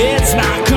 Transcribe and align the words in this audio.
It's 0.00 0.32
my 0.32 0.67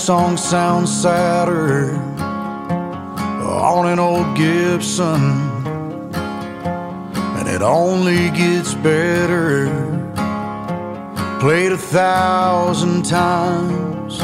song 0.00 0.38
sounds 0.38 0.90
sadder 1.02 1.94
on 3.44 3.86
an 3.86 3.98
old 3.98 4.34
Gibson, 4.34 5.22
and 7.36 7.46
it 7.46 7.60
only 7.60 8.30
gets 8.30 8.72
better. 8.76 9.66
Played 11.38 11.72
a 11.72 11.76
thousand 11.76 13.04
times. 13.04 14.20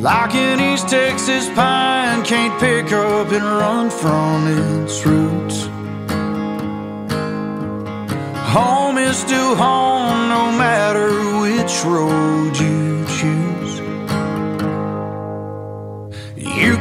Like 0.00 0.34
an 0.36 0.58
East 0.72 0.88
Texas 0.88 1.48
pine, 1.50 2.24
can't 2.24 2.58
pick 2.58 2.92
up 2.92 3.30
and 3.30 3.44
run 3.44 3.90
from 3.90 4.46
its 4.46 5.04
roots. 5.04 5.66
Home 8.56 8.96
is 8.96 9.18
still 9.18 9.54
home 9.54 10.28
no 10.30 10.50
matter 10.56 11.10
which 11.42 11.84
road 11.84 12.56
you 12.58 12.91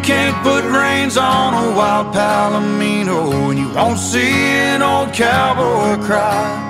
can't 0.03 0.35
put 0.43 0.63
reins 0.65 1.15
on 1.17 1.53
a 1.53 1.75
wild 1.75 2.13
palomino, 2.13 3.49
and 3.49 3.59
you 3.59 3.69
won't 3.73 3.99
see 3.99 4.31
an 4.31 4.81
old 4.81 5.13
cowboy 5.13 6.03
cry. 6.03 6.69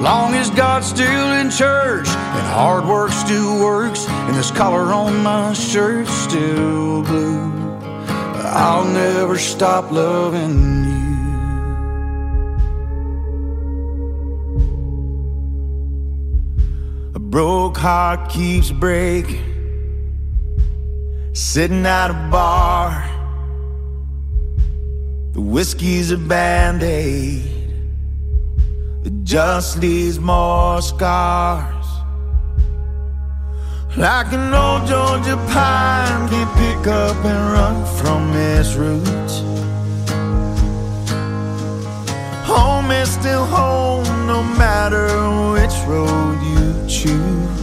Long 0.00 0.34
as 0.34 0.48
God's 0.50 0.86
still 0.86 1.32
in 1.32 1.50
church 1.50 2.06
and 2.08 2.46
hard 2.46 2.86
work 2.86 3.10
still 3.10 3.58
works, 3.58 4.06
and 4.08 4.36
this 4.36 4.50
collar 4.52 4.92
on 4.92 5.22
my 5.22 5.52
shirt's 5.54 6.12
still 6.12 7.02
blue, 7.02 7.52
I'll 8.44 8.84
never 8.84 9.36
stop 9.38 9.90
loving 9.90 10.84
you. 10.84 10.98
A 17.16 17.18
broke 17.18 17.76
heart 17.76 18.30
keeps 18.30 18.70
breaking. 18.70 19.57
Sitting 21.40 21.86
at 21.86 22.10
a 22.10 22.14
bar. 22.32 23.08
The 25.34 25.40
whiskey's 25.40 26.10
a 26.10 26.18
band 26.18 26.82
aid. 26.82 27.44
It 29.04 29.22
just 29.22 29.78
leaves 29.78 30.18
more 30.18 30.82
scars. 30.82 31.86
Like 33.96 34.32
an 34.32 34.52
old 34.52 34.88
Georgia 34.88 35.36
pine, 35.52 36.28
can't 36.28 36.52
pick 36.56 36.88
up 36.88 37.24
and 37.24 37.52
run 37.52 37.86
from 37.98 38.32
its 38.34 38.74
roots. 38.74 39.38
Home 42.48 42.90
is 42.90 43.12
still 43.12 43.44
home, 43.44 44.26
no 44.26 44.42
matter 44.42 45.06
which 45.52 45.76
road 45.86 46.42
you 46.42 46.88
choose. 46.88 47.57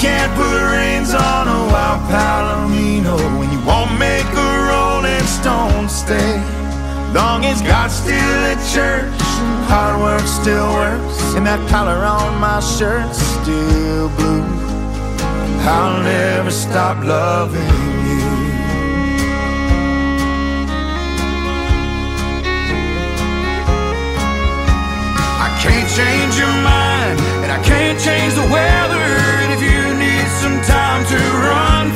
Can't 0.00 0.32
put 0.34 0.62
reins 0.72 1.12
on 1.12 1.46
a 1.46 1.60
wild 1.70 2.00
palomino 2.08 3.16
when 3.38 3.52
you 3.52 3.60
won't 3.66 3.92
make 3.98 4.24
a 4.24 4.50
rolling 4.72 5.26
stone 5.26 5.90
stay. 5.90 6.40
Long 7.12 7.44
as 7.44 7.60
God's 7.60 7.92
still 7.92 8.40
at 8.48 8.56
church 8.72 9.20
and 9.44 9.64
hard 9.68 10.00
work 10.00 10.22
still 10.22 10.72
works, 10.72 11.34
and 11.36 11.44
that 11.44 11.60
collar 11.68 12.00
on 12.02 12.40
my 12.40 12.60
shirt's 12.60 13.18
still 13.18 14.08
blue. 14.16 14.48
I'll 15.68 16.02
never 16.02 16.50
stop 16.50 17.04
loving 17.04 17.60
you. 18.08 18.24
I 25.44 25.48
can't 25.60 25.88
change 25.92 26.38
your 26.38 26.56
mind, 26.64 27.20
and 27.44 27.52
I 27.52 27.62
can't 27.62 28.00
change 28.00 28.32
the 28.32 28.48
weather. 28.50 28.89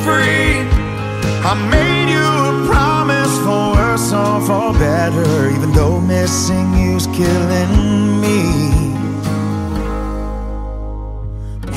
Free, 0.05 0.61
I 1.49 1.53
made 1.75 2.09
you 2.13 2.21
a 2.21 2.51
promise 2.69 3.35
for 3.45 3.73
worse 3.75 4.13
or 4.13 4.39
for 4.47 4.71
better, 4.77 5.49
even 5.49 5.71
though 5.73 5.99
missing 5.99 6.67
you's 6.77 7.07
killing 7.07 8.21
me. 8.21 8.39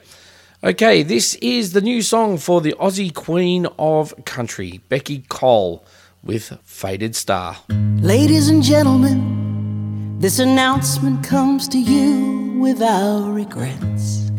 Okay, 0.63 1.03
this 1.03 1.35
is 1.35 1.73
the 1.73 1.81
new 1.81 2.01
song 2.01 2.37
for 2.37 2.61
the 2.61 2.73
Aussie 2.79 3.13
Queen 3.13 3.67
of 3.77 4.15
Country, 4.25 4.81
Beccy 4.89 5.27
Cole, 5.27 5.85
with 6.23 6.57
Faded 6.63 7.15
Star. 7.15 7.57
Ladies 7.69 8.49
and 8.49 8.63
gentlemen, 8.63 10.17
this 10.19 10.39
announcement 10.39 11.23
comes 11.23 11.67
to 11.67 11.77
you 11.77 12.57
without 12.59 13.31
regrets. 13.31 14.32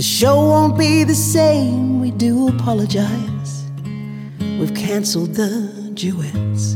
The 0.00 0.04
show 0.04 0.36
won't 0.36 0.78
be 0.78 1.04
the 1.04 1.14
same, 1.14 2.00
we 2.00 2.10
do 2.10 2.48
apologize. 2.48 3.64
We've 4.40 4.74
cancelled 4.74 5.34
the 5.34 5.90
duets. 5.92 6.74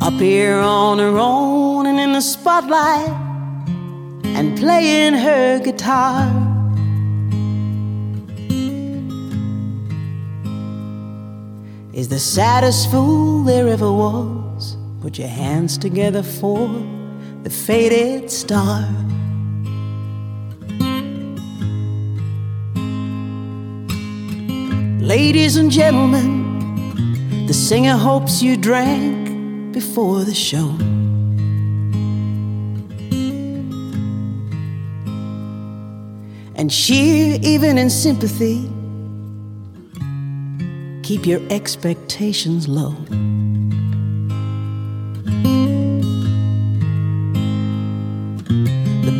Up 0.00 0.14
here 0.14 0.56
on 0.56 0.98
her 0.98 1.16
own 1.16 1.86
and 1.86 2.00
in 2.00 2.14
the 2.14 2.20
spotlight, 2.20 3.08
and 4.24 4.58
playing 4.58 5.14
her 5.14 5.60
guitar. 5.60 6.26
Is 11.92 12.08
the 12.08 12.18
saddest 12.18 12.90
fool 12.90 13.44
there 13.44 13.68
ever 13.68 13.92
was. 13.92 14.76
Put 15.00 15.18
your 15.20 15.28
hands 15.28 15.78
together 15.78 16.24
for 16.24 16.93
the 17.44 17.50
faded 17.50 18.30
star. 18.30 18.88
Ladies 24.98 25.56
and 25.56 25.70
gentlemen, 25.70 27.46
the 27.46 27.52
singer 27.52 27.98
hopes 27.98 28.42
you 28.42 28.56
drank 28.56 29.74
before 29.74 30.24
the 30.24 30.32
show. 30.34 30.70
And 36.56 36.72
she, 36.72 37.36
even 37.42 37.76
in 37.76 37.90
sympathy, 37.90 38.70
keep 41.02 41.26
your 41.26 41.42
expectations 41.50 42.66
low. 42.68 42.96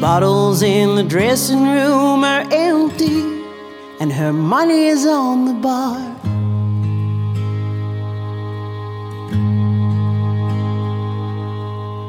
Bottles 0.04 0.60
in 0.60 0.96
the 0.96 1.02
dressing 1.02 1.62
room 1.62 2.24
are 2.24 2.46
empty, 2.52 3.22
and 4.00 4.12
her 4.12 4.34
money 4.34 4.88
is 4.88 5.06
on 5.06 5.46
the 5.46 5.54
bar. 5.54 5.96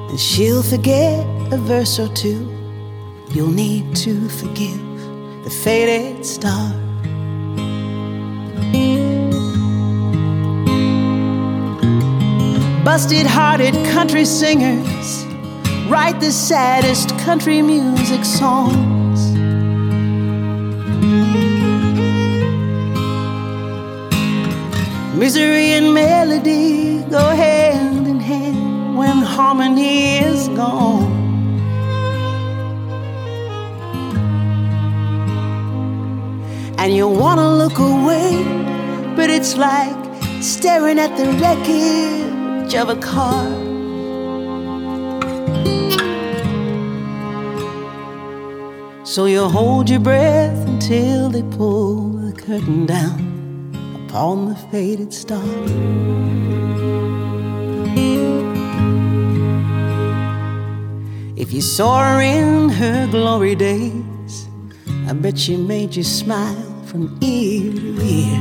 And 0.09 0.19
she'll 0.19 0.61
forget 0.61 1.25
a 1.53 1.57
verse 1.57 1.97
or 1.97 2.09
two. 2.09 2.41
You'll 3.29 3.55
need 3.63 3.95
to 4.07 4.27
forgive 4.27 4.83
the 5.45 5.49
faded 5.63 6.25
star. 6.25 6.73
Busted 12.83 13.25
hearted 13.25 13.73
country 13.93 14.25
singers 14.25 15.24
write 15.87 16.19
the 16.19 16.31
saddest 16.31 17.09
country 17.19 17.61
music 17.61 18.25
songs. 18.25 19.33
Misery 25.15 25.71
and 25.73 25.93
melody 25.93 27.03
go 27.09 27.29
hand 27.29 28.07
in 28.07 28.19
hand 28.19 28.97
when 28.97 29.17
harmony 29.17 30.17
is 30.17 30.47
gone. 30.49 31.13
And 36.77 36.93
you 36.93 37.07
wanna 37.07 37.49
look 37.55 37.77
away, 37.79 38.43
but 39.15 39.29
it's 39.29 39.55
like 39.55 39.95
staring 40.41 40.99
at 40.99 41.15
the 41.15 41.25
wreckage 41.39 42.75
of 42.75 42.89
a 42.89 42.95
car. 42.97 43.64
So 49.15 49.27
you 49.27 49.47
hold 49.47 49.89
your 49.89 50.01
breath 50.01 50.67
until 50.67 51.29
they 51.29 51.41
pull 51.55 52.09
the 52.09 52.33
curtain 52.33 52.85
down 52.85 53.71
upon 54.03 54.49
the 54.49 54.55
faded 54.69 55.13
star. 55.13 55.41
If 61.37 61.53
you 61.53 61.61
saw 61.61 62.03
her 62.03 62.19
in 62.19 62.67
her 62.67 63.07
glory 63.09 63.55
days, 63.55 64.49
I 65.07 65.13
bet 65.13 65.39
she 65.39 65.55
made 65.55 65.95
you 65.95 66.03
smile 66.03 66.83
from 66.83 67.17
ear 67.21 67.71
to 67.71 68.01
ear. 68.03 68.39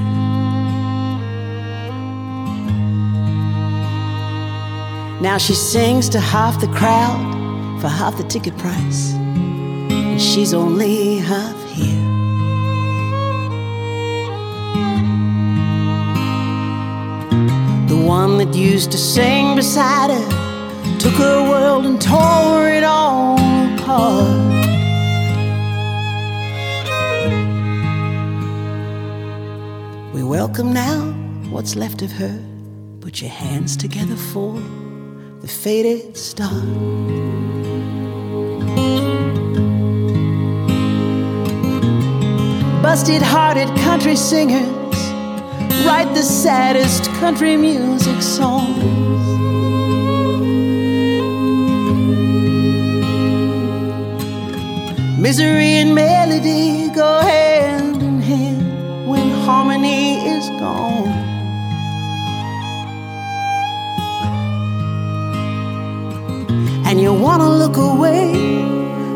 Now 5.20 5.38
she 5.38 5.54
sings 5.54 6.08
to 6.08 6.18
half 6.18 6.60
the 6.60 6.66
crowd 6.66 7.80
for 7.80 7.86
half 7.86 8.16
the 8.16 8.24
ticket 8.24 8.58
price, 8.58 9.14
she's 10.20 10.54
only 10.54 11.18
half 11.18 11.56
here. 11.70 12.02
The 17.88 17.96
one 17.96 18.38
that 18.38 18.54
used 18.54 18.92
to 18.92 18.98
sing 18.98 19.56
beside 19.56 20.10
her 20.10 20.98
took 20.98 21.14
her 21.14 21.48
world 21.48 21.86
and 21.86 22.00
tore 22.00 22.68
it 22.68 22.84
all 22.84 23.34
apart. 23.74 24.54
We 30.14 30.22
welcome 30.22 30.72
now 30.72 31.00
what's 31.50 31.74
left 31.76 32.02
of 32.02 32.12
her. 32.12 32.38
Put 33.00 33.20
your 33.20 33.30
hands 33.30 33.76
together 33.76 34.16
for 34.16 34.60
the 35.40 35.48
faded 35.48 36.16
star. 36.16 36.62
Busted 42.84 43.22
hearted 43.22 43.68
country 43.78 44.14
singers 44.14 44.98
write 45.86 46.12
the 46.12 46.20
saddest 46.20 47.10
country 47.12 47.56
music 47.56 48.20
songs. 48.20 48.76
Misery 55.18 55.80
and 55.80 55.94
melody 55.94 56.90
go 56.94 57.20
hand 57.22 58.02
in 58.02 58.20
hand 58.20 59.08
when 59.08 59.30
harmony 59.46 60.16
is 60.28 60.46
gone. 60.60 61.08
And 66.84 67.00
you 67.00 67.14
wanna 67.14 67.48
look 67.48 67.78
away, 67.78 68.30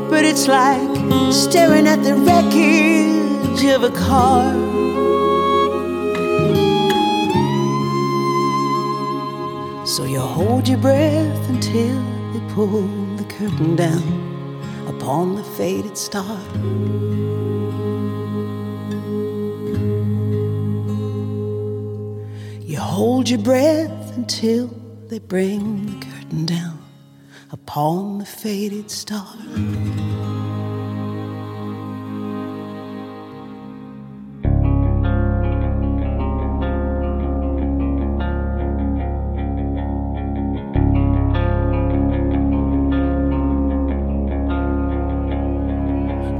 but 0.08 0.24
it's 0.24 0.48
like 0.48 0.88
staring 1.30 1.86
at 1.86 2.02
the 2.02 2.14
wreckage 2.14 3.17
of 3.64 3.82
a 3.82 3.90
car. 3.90 4.54
So 9.84 10.04
you 10.04 10.20
hold 10.20 10.68
your 10.68 10.78
breath 10.78 11.48
until 11.48 12.00
they 12.32 12.54
pull 12.54 12.86
the 13.16 13.24
curtain 13.24 13.74
down 13.74 14.04
upon 14.86 15.34
the 15.34 15.42
faded 15.42 15.98
star. 15.98 16.38
You 22.62 22.78
hold 22.78 23.28
your 23.28 23.40
breath 23.40 24.16
until 24.16 24.68
they 25.08 25.18
bring 25.18 25.86
the 25.86 26.06
curtain 26.06 26.46
down 26.46 26.78
upon 27.50 28.18
the 28.18 28.26
faded 28.26 28.90
star. 28.90 29.34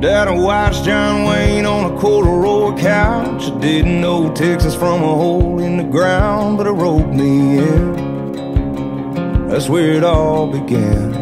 Dad 0.00 0.30
watched 0.30 0.84
John 0.84 1.24
Wayne 1.24 1.66
on 1.66 1.92
a 1.92 1.98
corduroy 1.98 2.78
couch. 2.78 3.50
I 3.50 3.58
didn't 3.58 4.00
know 4.00 4.32
Texas 4.32 4.76
from 4.76 5.02
a 5.02 5.14
hole 5.16 5.58
in 5.60 5.76
the 5.76 5.82
ground, 5.82 6.56
but 6.56 6.68
it 6.68 6.70
roped 6.70 7.08
me 7.12 7.58
in. 7.58 9.48
That's 9.48 9.68
where 9.68 9.94
it 9.94 10.04
all 10.04 10.52
began. 10.52 11.14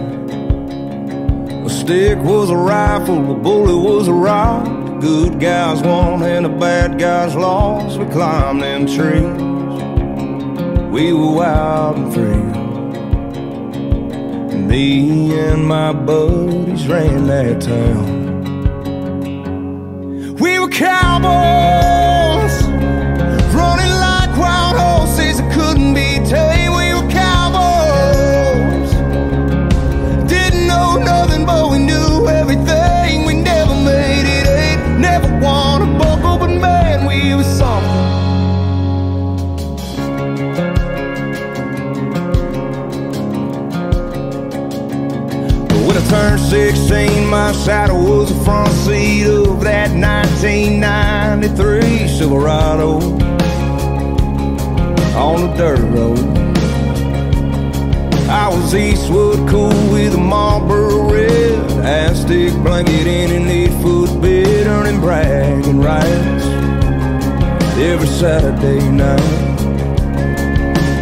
A 1.64 1.71
stick 1.71 2.18
was 2.18 2.50
a 2.50 2.56
rifle, 2.56 3.30
a 3.30 3.35
bullet 3.35 3.78
was 3.78 4.09
a 4.09 4.12
rock. 4.12 4.66
The 4.66 4.99
good 5.00 5.40
guys 5.40 5.80
won 5.83 6.23
and 6.23 6.45
the 6.45 6.50
bad 6.50 6.99
guys 6.99 7.35
lost. 7.35 7.99
We 7.99 8.04
climbed 8.06 8.61
them 8.61 8.85
trees. 8.87 9.40
We 10.92 11.14
were 11.14 11.33
wild 11.33 11.97
and 11.97 12.12
free. 12.12 12.42
Me 14.59 15.35
and 15.35 15.66
my 15.66 15.95
buddies 15.95 16.87
ran 16.87 17.26
that 17.28 17.62
town. 17.62 18.15
We 20.78 20.85
turned 46.26 46.40
16, 46.40 47.28
my 47.28 47.52
saddle 47.52 48.02
was 48.02 48.37
the 48.37 48.45
front 48.45 48.73
seat 48.73 49.26
of 49.26 49.61
that 49.61 49.92
1993 49.92 52.09
Silverado 52.09 52.99
on 55.14 55.42
the 55.42 55.54
dirt 55.56 55.78
road. 55.95 56.18
I 58.28 58.49
was 58.49 58.75
Eastwood 58.75 59.49
cool 59.49 59.92
with 59.92 60.14
a 60.14 60.18
Marlboro 60.18 61.09
red, 61.12 61.71
astic 61.85 62.52
blanket 62.64 63.06
in 63.06 63.30
an 63.30 63.49
eight-foot 63.49 64.21
bed, 64.21 64.66
earning 64.66 64.99
bragging 65.00 65.78
rights 65.78 66.45
every 67.78 68.09
Saturday 68.09 68.80
night. 68.90 69.21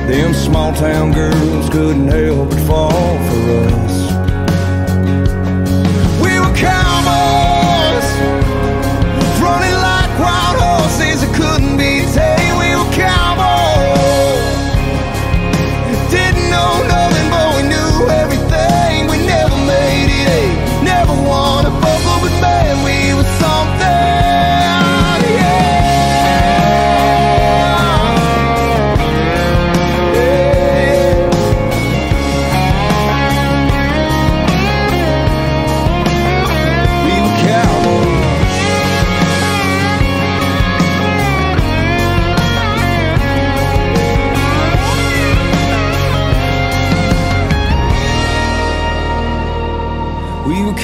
Them 0.07 0.35
small 0.35 0.75
town 0.75 1.13
girls 1.13 1.71
couldn't 1.71 2.09
help 2.09 2.51
but 2.51 2.61
fall 2.67 3.17
for 3.29 3.71
us. 3.81 3.94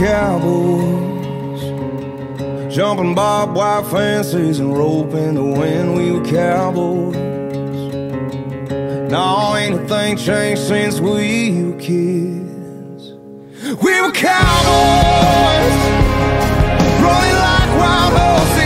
cowboys. 0.01 1.63
Jumping 2.75 3.15
barbed 3.15 3.55
wire 3.55 3.83
fences 3.85 4.59
and 4.59 4.77
roping 4.77 5.35
the 5.35 5.45
wind, 5.45 5.95
we 5.95 6.11
were 6.13 6.25
cowboys. 6.25 7.17
Now 9.11 9.57
ain't 9.57 9.75
a 9.75 9.87
thing 9.87 10.17
changed 10.17 10.63
since 10.63 11.01
we 11.01 11.63
were 11.65 11.79
kids. 11.79 13.13
We 13.83 14.01
were 14.01 14.13
cowboys, 14.13 15.77
running 17.05 17.39
like 17.47 17.71
wild 17.79 18.13
horses. 18.17 18.60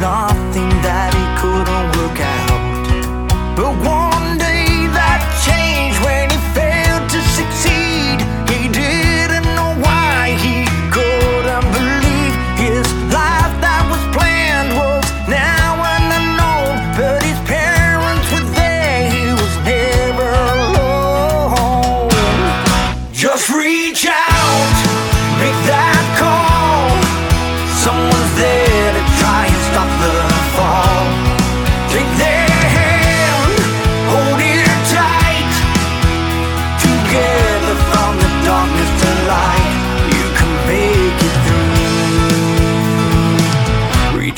not 0.00 0.29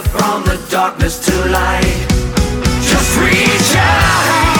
from 0.00 0.44
the 0.44 0.58
darkness 0.70 1.18
to 1.26 1.34
light. 1.50 2.06
Just 2.82 3.16
reach 3.18 3.76
out, 3.76 4.57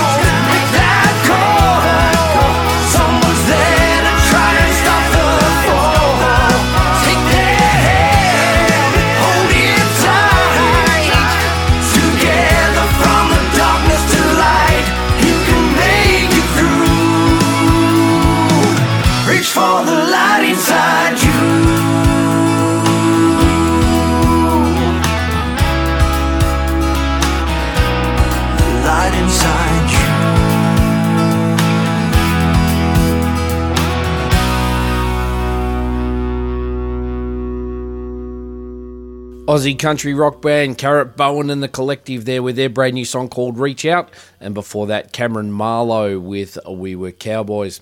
Aussie 39.49 39.79
country 39.79 40.13
rock 40.13 40.43
band 40.43 40.77
Carrot 40.77 41.17
Bowen 41.17 41.49
and 41.49 41.63
the 41.63 41.69
Collective 41.69 42.27
there 42.27 42.43
with 42.43 42.57
their 42.57 42.69
brand 42.69 42.93
new 42.93 43.07
song 43.07 43.31
called 43.31 43.59
Reach 43.59 43.87
Out. 43.87 44.11
And 44.41 44.53
before 44.53 44.87
that, 44.89 45.15
Kameron 45.15 45.49
Marlowe 45.49 46.19
with 46.19 46.59
We 46.69 46.95
Were 46.95 47.13
Cowboys. 47.13 47.81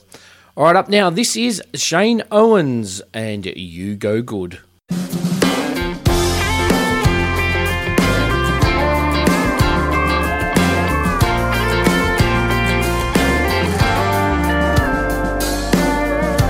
All 0.57 0.67
right, 0.67 0.77
up 0.77 0.89
now, 0.89 1.11
this 1.11 1.37
is 1.37 1.61
Shane 1.75 2.23
Owens 2.31 3.03
and 3.13 3.47
You 3.47 3.97
Go 3.97 4.23
Good. 4.23 4.61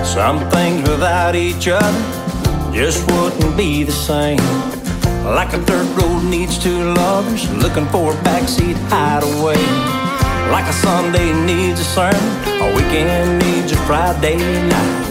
Some 0.04 0.50
things 0.50 0.86
without 0.86 1.34
each 1.34 1.68
other 1.68 2.74
just 2.74 3.10
wouldn't 3.10 3.56
be 3.56 3.82
the 3.82 3.92
same. 3.92 4.75
Like 5.26 5.52
a 5.54 5.58
dirt 5.58 5.90
road 5.98 6.22
needs 6.22 6.56
two 6.56 6.94
lovers 6.94 7.50
looking 7.58 7.84
for 7.86 8.12
a 8.12 8.16
backseat 8.22 8.78
hideaway. 8.86 9.58
Like 10.54 10.70
a 10.70 10.72
Sunday 10.72 11.34
needs 11.42 11.80
a 11.80 11.84
sermon, 11.84 12.30
a 12.62 12.70
weekend 12.78 13.42
needs 13.42 13.72
a 13.72 13.76
Friday 13.90 14.38
night. 14.70 15.02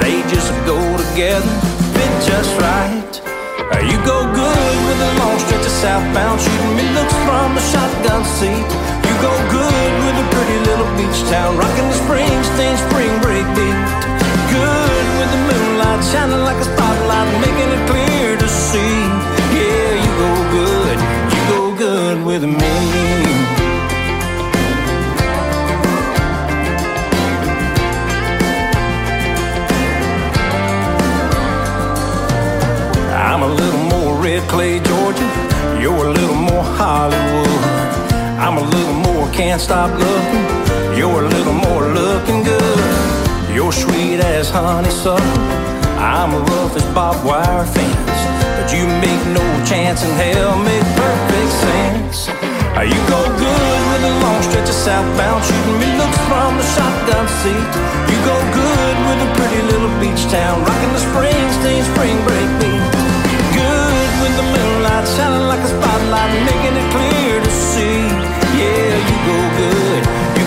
They 0.00 0.24
just 0.32 0.48
go 0.64 0.80
together, 0.96 1.44
fit 1.92 2.14
just 2.24 2.56
right. 2.56 3.12
Uh, 3.68 3.84
You 3.84 4.00
go 4.00 4.24
good 4.32 4.76
with 4.88 4.96
a 4.96 5.10
long 5.20 5.36
stretch 5.44 5.60
of 5.60 5.76
southbound 5.76 6.40
shooting 6.40 6.74
me 6.80 6.88
looks 6.96 7.12
from 7.28 7.52
the 7.52 7.64
shotgun 7.68 8.24
seat. 8.24 8.68
You 9.04 9.14
go 9.20 9.32
good 9.52 9.92
with 10.08 10.24
a 10.24 10.26
pretty 10.32 10.58
little 10.72 10.88
beach 10.96 11.20
town 11.28 11.52
rocking 11.60 11.84
the 11.84 11.98
Springsteen 12.00 12.76
spring 12.88 13.12
break 13.20 13.44
beat. 13.52 13.76
Good 14.56 15.06
with 15.20 15.30
the 15.36 15.40
moonlight 15.52 16.00
shining 16.08 16.42
like 16.48 16.56
a 16.56 16.64
spotlight, 16.64 17.28
making 17.44 17.70
it 17.76 17.82
clear 17.92 18.36
to 18.40 18.48
see. 18.48 19.07
With 22.40 22.48
me. 22.48 22.54
I'm 33.12 33.42
a 33.42 33.48
little 33.48 33.80
more 33.84 34.22
red 34.22 34.48
clay, 34.48 34.78
Georgia. 34.80 35.18
You're 35.80 36.06
a 36.06 36.12
little 36.12 36.36
more 36.36 36.62
Hollywood. 36.62 37.48
I'm 38.38 38.58
a 38.58 38.62
little 38.62 38.94
more 38.94 39.28
can't 39.32 39.60
stop 39.60 39.90
looking. 39.98 40.96
You're 40.96 41.24
a 41.24 41.28
little 41.28 41.54
more 41.54 41.88
looking 41.92 42.44
good. 42.44 43.54
You're 43.54 43.72
sweet 43.72 44.20
as 44.20 44.50
honeysuckle. 44.50 45.26
I'm 45.98 46.34
a 46.34 46.38
rough 46.38 46.76
as 46.76 46.84
barbed 46.94 47.24
wire 47.24 47.66
fence. 47.66 48.37
But 48.58 48.74
you 48.74 48.90
make 48.98 49.22
no 49.30 49.46
chance 49.62 50.02
in 50.02 50.10
hell 50.18 50.58
make 50.58 50.82
perfect 50.98 51.52
sense. 51.62 52.26
You 52.74 53.00
go 53.06 53.22
good 53.38 53.80
with 53.94 54.02
a 54.02 54.14
long 54.18 54.42
stretch 54.42 54.66
of 54.66 54.74
southbound 54.74 55.46
shooting 55.46 55.78
me 55.78 55.94
looks 55.94 56.18
from 56.26 56.58
the 56.58 56.66
shotgun 56.74 57.26
seat. 57.38 57.70
You 58.10 58.18
go 58.26 58.34
good 58.50 58.96
with 59.06 59.26
a 59.26 59.30
pretty 59.38 59.62
little 59.70 59.94
beach 60.02 60.26
town 60.34 60.58
rocking 60.66 60.90
the 60.90 61.02
Springsteen 61.06 61.86
spring 61.94 62.18
break 62.26 62.50
beat. 62.58 62.82
Good 63.54 64.10
with 64.26 64.34
the 64.34 64.46
moonlight 64.50 65.06
shining 65.14 65.46
like 65.46 65.62
a 65.62 65.70
spotlight, 65.78 66.34
making 66.42 66.74
it 66.82 66.88
clear 66.90 67.38
to 67.38 67.52
see. 67.54 68.10
Yeah, 68.58 68.90
you 69.06 69.16
go 69.22 69.38
good 69.54 70.37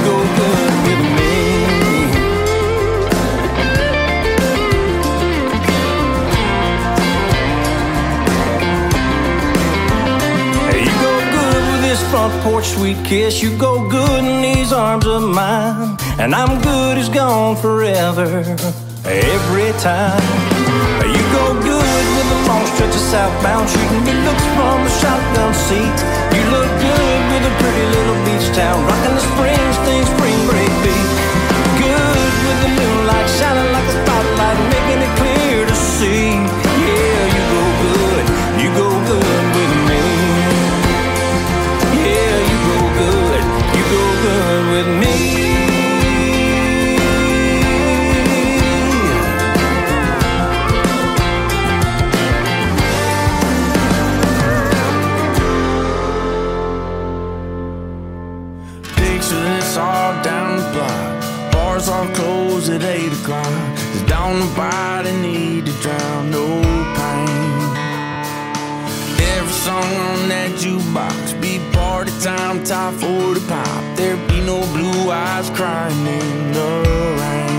front 12.21 12.43
porch 12.43 12.65
sweet 12.65 12.97
kiss. 13.03 13.41
You 13.41 13.49
go 13.57 13.89
good 13.89 14.23
in 14.23 14.41
these 14.41 14.71
arms 14.71 15.07
of 15.07 15.23
mine. 15.23 15.97
And 16.19 16.36
I'm 16.36 16.62
good 16.62 16.97
as 16.97 17.10
gone 17.10 17.55
forever. 17.55 18.27
Every 19.05 19.71
time. 19.81 20.21
You 21.15 21.23
go 21.39 21.45
good 21.69 22.03
with 22.15 22.27
the 22.34 22.39
long 22.47 22.65
stretch 22.73 22.93
of 22.93 23.05
southbound 23.12 23.67
shooting 23.69 24.03
me 24.05 24.13
looks 24.27 24.45
from 24.55 24.77
the 24.86 24.93
shotgun 25.01 25.53
seat. 25.65 25.97
You 26.36 26.43
look 26.53 26.71
good 26.88 27.21
with 27.31 27.51
a 27.51 27.53
pretty 27.62 27.86
little 27.95 28.19
beach 28.25 28.47
town 28.53 28.77
rocking 28.86 29.15
the 29.17 29.23
Springsteen 29.31 30.03
spring 30.13 30.39
break 30.49 30.73
beat. 30.86 31.10
Good 31.81 32.34
with 32.45 32.60
the 32.63 32.71
moonlight 32.77 33.01
don't 64.32 64.39
nobody 64.39 65.12
need 65.17 65.65
to 65.65 65.72
drown 65.82 66.32
no 66.32 66.62
pain. 66.96 67.62
Every 69.36 69.54
song 69.54 69.91
on 70.10 70.30
that 70.30 70.52
jukebox 70.56 71.41
be 71.41 71.60
party 71.74 72.12
time, 72.22 72.63
top 72.63 72.94
40 72.94 73.41
pop. 73.48 73.98
There 73.98 74.17
be 74.28 74.39
no 74.41 74.62
blue 74.74 75.12
eyes 75.12 75.50
crying 75.50 76.08
in 76.08 76.54
the 76.54 77.15
rain. 77.20 77.51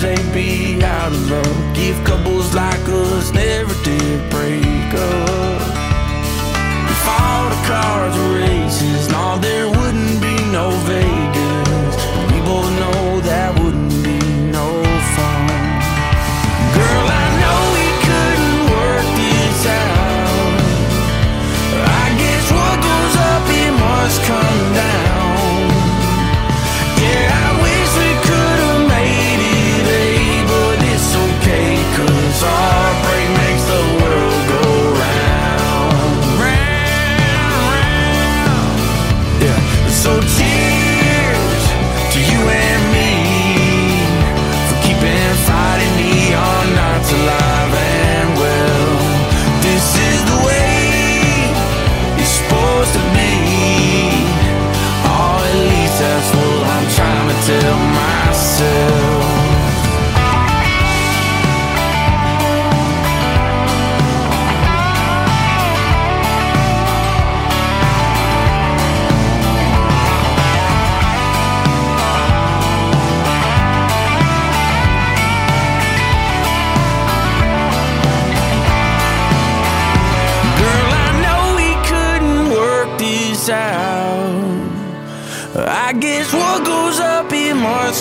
They 0.00 0.16
be 0.32 0.82
out 0.82 1.12
of 1.12 1.30
luck. 1.30 2.19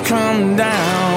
come 0.10 0.56
down. 0.56 1.09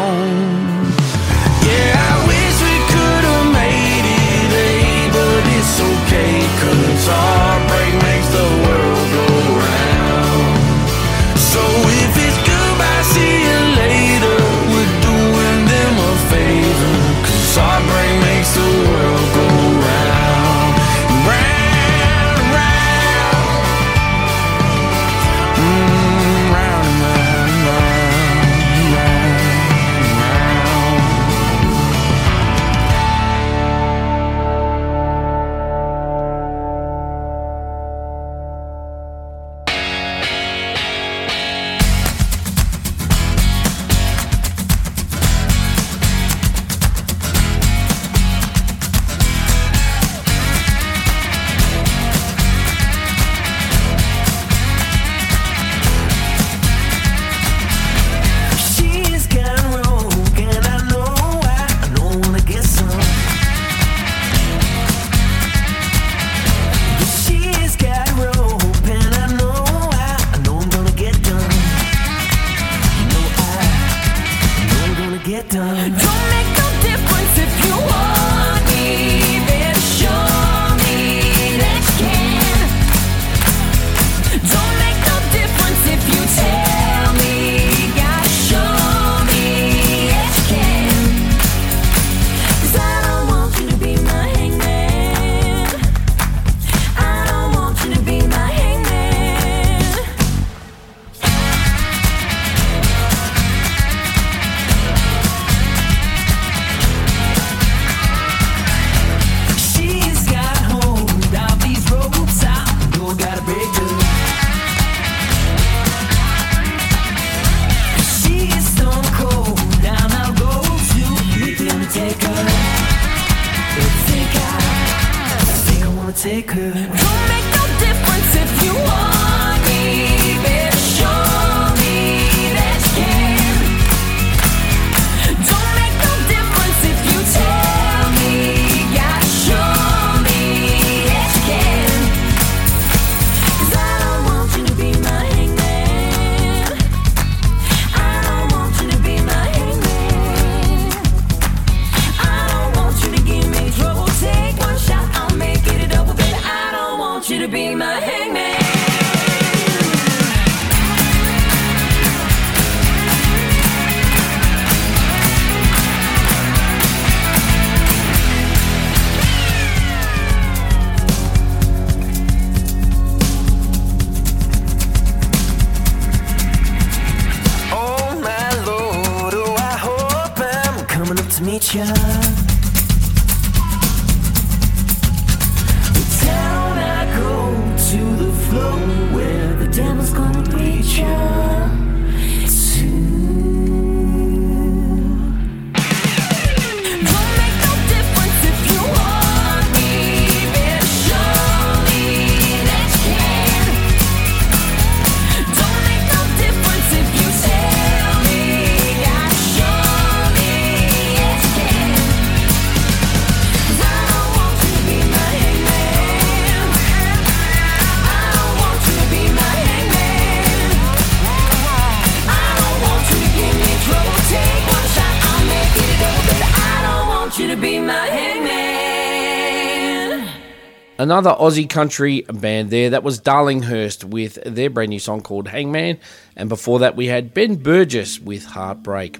Another 231.03 231.31
Aussie 231.31 231.69
country 231.69 232.21
band 232.33 232.71
there, 232.71 232.91
that 232.91 233.03
was 233.03 233.21
Darlinghurst 233.21 234.05
with 234.05 234.39
their 234.47 234.71
brand 234.71 234.91
new 234.91 235.01
song 235.01 235.21
called 235.21 235.49
Hangman. 235.49 235.99
And 236.37 236.49
before 236.49 236.79
that, 236.79 236.95
we 236.95 237.09
had 237.09 237.35
Ben 237.35 237.57
Burgess 237.57 238.21
with 238.21 238.45
Heartbreak. 238.45 239.19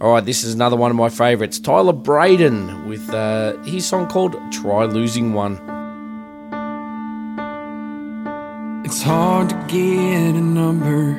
All 0.00 0.14
right, 0.14 0.24
this 0.24 0.42
is 0.42 0.54
another 0.54 0.74
one 0.74 0.90
of 0.90 0.96
my 0.96 1.08
favourites 1.08 1.60
Tyler 1.60 1.92
Braden 1.92 2.88
with 2.88 3.08
uh, 3.10 3.56
his 3.58 3.86
song 3.86 4.08
called 4.08 4.34
Try 4.50 4.86
Losing 4.86 5.32
One. 5.32 5.54
It's 8.84 9.00
hard 9.00 9.50
to 9.50 9.54
get 9.68 10.34
a 10.34 10.40
number, 10.40 11.14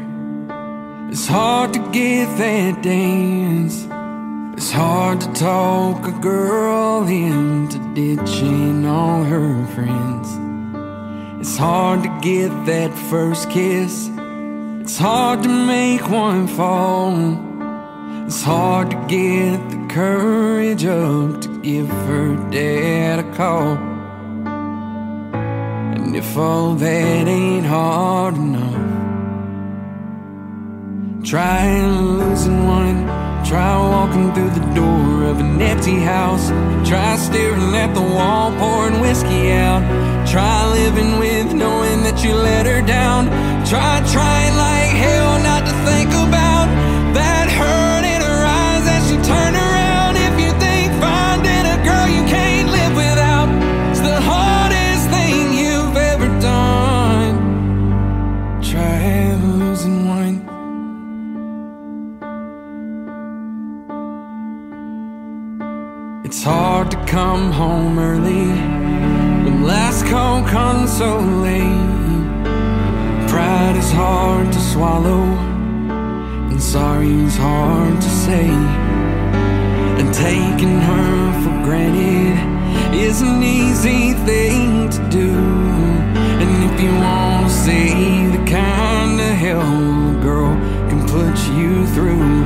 it's 1.10 1.26
hard 1.26 1.72
to 1.72 1.80
get 1.94 2.26
that 2.38 2.84
dance. 2.84 3.88
It's 4.62 4.70
hard 4.70 5.20
to 5.22 5.34
talk 5.34 6.08
a 6.08 6.12
girl 6.12 7.08
into 7.08 7.80
ditching 7.96 8.86
all 8.86 9.24
her 9.24 9.66
friends. 9.74 10.28
It's 11.42 11.58
hard 11.58 12.04
to 12.04 12.20
get 12.22 12.50
that 12.68 12.94
first 13.10 13.50
kiss. 13.50 14.08
It's 14.82 15.00
hard 15.00 15.42
to 15.42 15.50
make 15.50 16.08
one 16.12 16.46
fall. 16.46 17.18
It's 18.28 18.44
hard 18.44 18.92
to 18.92 18.98
get 19.08 19.58
the 19.72 19.88
courage 19.90 20.86
up 20.86 21.42
to 21.42 21.62
give 21.64 21.90
her 21.90 22.36
dad 22.52 23.18
a 23.18 23.36
call. 23.36 23.78
And 25.96 26.16
if 26.16 26.38
all 26.38 26.76
that 26.76 27.28
ain't 27.28 27.66
hard 27.66 28.36
enough, 28.36 28.78
try 31.24 31.82
losing 31.84 32.68
one 32.68 33.31
Try 33.46 33.78
walking 33.78 34.34
through 34.34 34.52
the 34.52 34.66
door 34.74 35.24
of 35.24 35.40
an 35.40 35.62
empty 35.62 36.00
house. 36.00 36.50
Try 36.88 37.18
staring 37.18 37.76
at 37.76 37.94
the 37.94 38.02
wall, 38.02 38.52
pouring 38.58 39.02
whiskey 39.02 39.52
out. 39.52 39.82
Try 40.28 40.68
living 40.72 41.20
with 41.20 41.54
knowing 41.54 42.04
that 42.04 42.24
you 42.24 42.34
let 42.34 42.66
her 42.66 42.82
down. 42.82 43.26
Try 43.66 43.94
trying 44.12 44.56
like 44.56 44.92
hell 45.06 45.44
not 45.44 45.66
to 45.66 45.74
think 45.90 46.10
about. 46.10 46.51
It's 66.42 66.48
hard 66.48 66.90
to 66.90 66.98
come 67.06 67.52
home 67.52 68.00
early 68.00 68.48
when 69.44 69.62
last 69.62 70.08
call 70.08 70.42
comes 70.42 70.92
so 70.92 71.20
late. 71.20 72.50
Pride 73.30 73.76
is 73.78 73.92
hard 73.92 74.52
to 74.52 74.60
swallow, 74.60 75.22
and 76.50 76.60
sorry 76.60 77.12
is 77.12 77.38
hard 77.38 78.02
to 78.02 78.10
say. 78.10 78.50
And 80.00 80.12
taking 80.12 80.80
her 80.80 81.44
for 81.44 81.64
granted 81.64 82.40
is 82.92 83.22
an 83.22 83.44
easy 83.44 84.14
thing 84.26 84.90
to 84.90 85.10
do. 85.12 85.30
And 86.42 86.74
if 86.74 86.82
you 86.82 86.90
wanna 86.90 87.52
see 87.52 88.26
the 88.36 88.44
kind 88.50 89.22
of 89.22 89.34
hell 89.46 89.62
a 89.62 90.20
girl 90.24 90.56
can 90.90 91.06
put 91.08 91.38
you 91.56 91.86
through. 91.94 92.41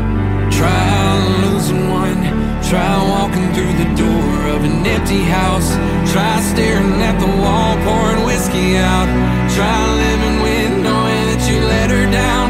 Try 2.69 2.97
walking 3.13 3.54
through 3.54 3.73
the 3.73 3.89
door 3.93 4.47
of 4.56 4.63
an 4.63 4.84
empty 4.88 5.21
house. 5.21 5.69
Try 6.12 6.41
staring 6.41 6.99
at 6.99 7.19
the 7.19 7.32
wall, 7.41 7.78
pouring 7.86 8.25
whiskey 8.25 8.78
out. 8.78 9.08
Try 9.54 9.78
living 10.04 10.38
with 10.41 10.84
knowing 10.84 11.23
that 11.30 11.41
you 11.47 11.60
let 11.62 11.91
her 11.91 12.12
down. 12.12 12.45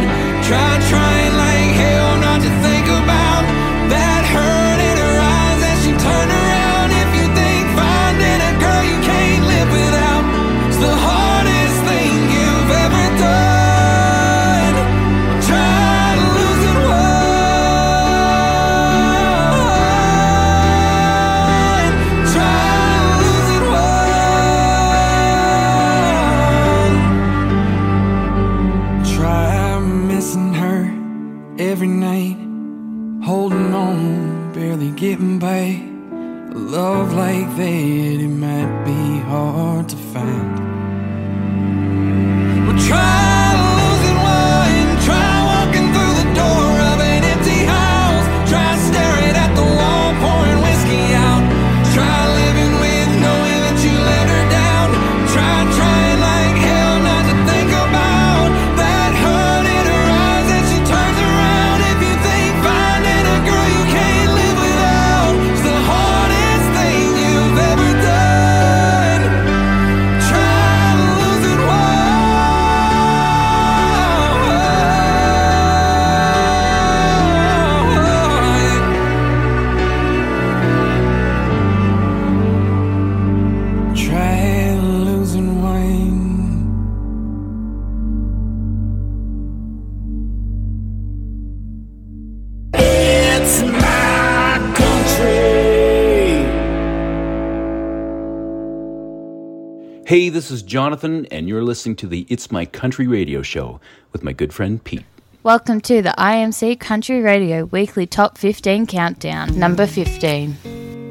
This 100.35 100.51
is 100.51 100.61
Jonathan, 100.61 101.25
and 101.27 101.47
you're 101.47 101.63
listening 101.63 101.95
to 101.95 102.07
the 102.07 102.27
It's 102.27 102.51
My 102.51 102.65
Country 102.65 103.07
radio 103.07 103.41
show 103.41 103.79
with 104.11 104.21
my 104.21 104.33
good 104.33 104.51
friend 104.51 104.83
Pete. 104.83 105.05
Welcome 105.43 105.79
to 105.81 106.01
the 106.01 106.13
IMC 106.17 106.77
Country 106.77 107.21
Radio 107.21 107.63
Weekly 107.63 108.05
Top 108.05 108.37
15 108.37 108.85
Countdown, 108.85 109.57
number 109.57 109.87
15. 109.87 111.04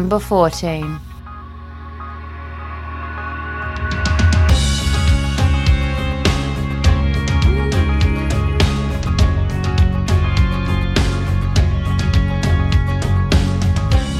number 0.00 0.18
14. 0.18 0.98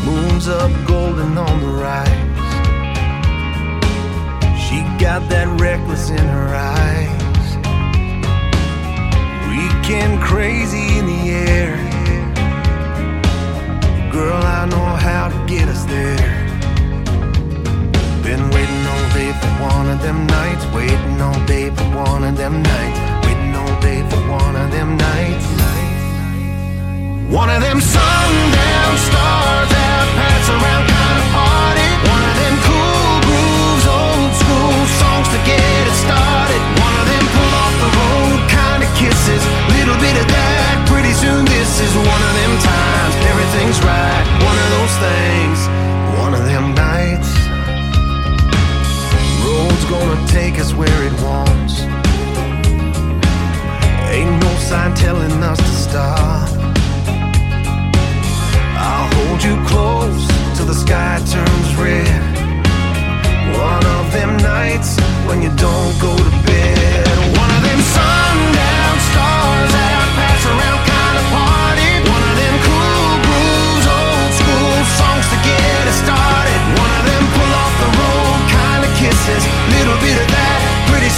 Moon's 0.05 0.49
up 0.49 0.71
golden 0.87 1.39
on 1.39 1.61
the 1.63 1.69
rise. 1.69 2.09
She 4.61 4.83
got 5.03 5.27
that 5.31 5.49
reckless 5.59 6.11
in 6.11 6.19
her 6.19 6.55
eyes. 6.55 7.57
Weekend 9.49 10.21
crazy 10.21 10.99
in 10.99 11.07
the 11.07 11.31
air 11.31 11.90
Girl, 14.21 14.45
I 14.45 14.67
know 14.67 14.91
how 15.09 15.33
to 15.33 15.39
get 15.49 15.67
us 15.67 15.83
there. 15.87 16.29
Been 18.21 18.45
waiting 18.53 18.85
all 18.93 19.07
day 19.17 19.33
for 19.41 19.53
one 19.65 19.89
of 19.89 19.99
them 20.03 20.27
nights. 20.27 20.65
Waiting 20.77 21.19
all 21.25 21.41
day 21.47 21.71
for 21.71 21.89
one 22.05 22.25
of 22.29 22.37
them 22.37 22.61
nights. 22.61 23.01
Waiting 23.25 23.55
all 23.57 23.75
day 23.81 24.01
for 24.11 24.21
one 24.29 24.57
of 24.61 24.69
them 24.77 24.99
nights. 25.09 25.47
One 27.33 27.49
of 27.49 27.61
them 27.65 27.81
sundown 27.81 28.95
stars 29.09 29.69
that 29.73 30.05
pass 30.21 30.47
around 30.53 30.85
kind 30.85 31.19
of 31.25 31.29
party. 31.41 31.89
One 32.13 32.25
of 32.29 32.37
them 32.43 32.57
cool 32.69 33.13
grooves, 33.25 33.87
old 33.89 34.33
school 34.37 34.81
songs 35.01 35.29
to 35.33 35.41
get 35.49 35.81
it 35.89 35.97
started. 36.05 36.61
One 36.77 36.97
of 37.01 37.07
them 37.09 37.25
pull 37.25 37.53
off 37.65 37.75
the 37.85 37.91
road 37.97 38.41
kind 38.53 38.81
of 38.85 38.91
kisses. 39.01 39.43
Little 39.81 39.97
bit 39.97 40.17
of 40.21 40.29
that. 40.29 40.50
Pretty 40.91 41.13
soon 41.13 41.45
this 41.45 41.81
is 41.81 41.93
one 41.97 42.23
of 42.29 42.35
them 42.41 42.55
times. 42.59 43.15
Everything's 43.33 43.79
right, 43.87 44.25
one 44.49 44.59
of 44.65 44.69
those 44.77 44.95
things, 45.07 45.59
one 46.19 46.35
of 46.35 46.45
them 46.45 46.75
nights. 46.75 47.31
Road's 49.45 49.85
gonna 49.87 50.21
take 50.29 50.59
us 50.59 50.75
where 50.75 51.01
it 51.09 51.15
wants. 51.23 51.75
Ain't 54.11 54.37
no 54.43 54.53
sign 54.69 54.93
telling 54.95 55.33
us 55.51 55.59
to 55.59 55.75
stop. 55.87 56.49
I'll 58.77 59.09
hold 59.15 59.41
you 59.43 59.57
close 59.67 60.27
till 60.57 60.67
the 60.67 60.75
sky 60.75 61.23
turns 61.35 61.71
red. 61.77 62.23
One 63.57 63.85
of 63.99 64.13
them 64.13 64.37
nights 64.39 64.99
when 65.27 65.41
you 65.43 65.51
don't 65.57 65.95
go 66.01 66.17
to 66.17 66.31
bed. 66.47 67.40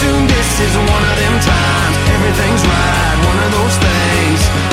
soon 0.03 0.27
this 0.27 0.61
is 0.61 0.75
one 0.77 1.05
of 1.11 1.17
them 1.23 1.35
times. 1.41 1.97
Everything's 2.15 2.63
right, 2.67 3.19
one 3.31 3.39
of 3.47 3.51
those 3.59 3.77
things. 3.87 4.72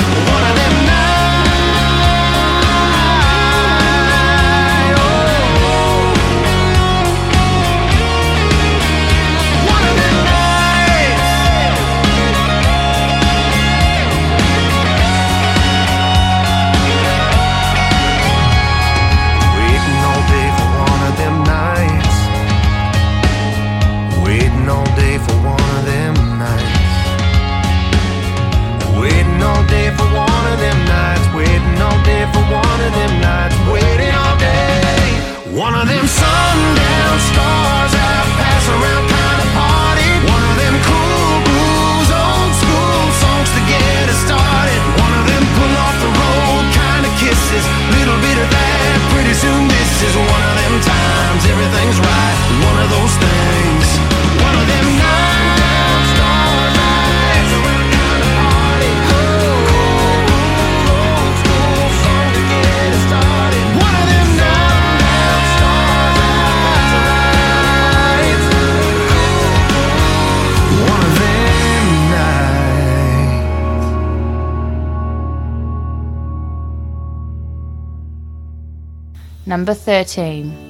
Number 79.50 79.74
13. 79.74 80.69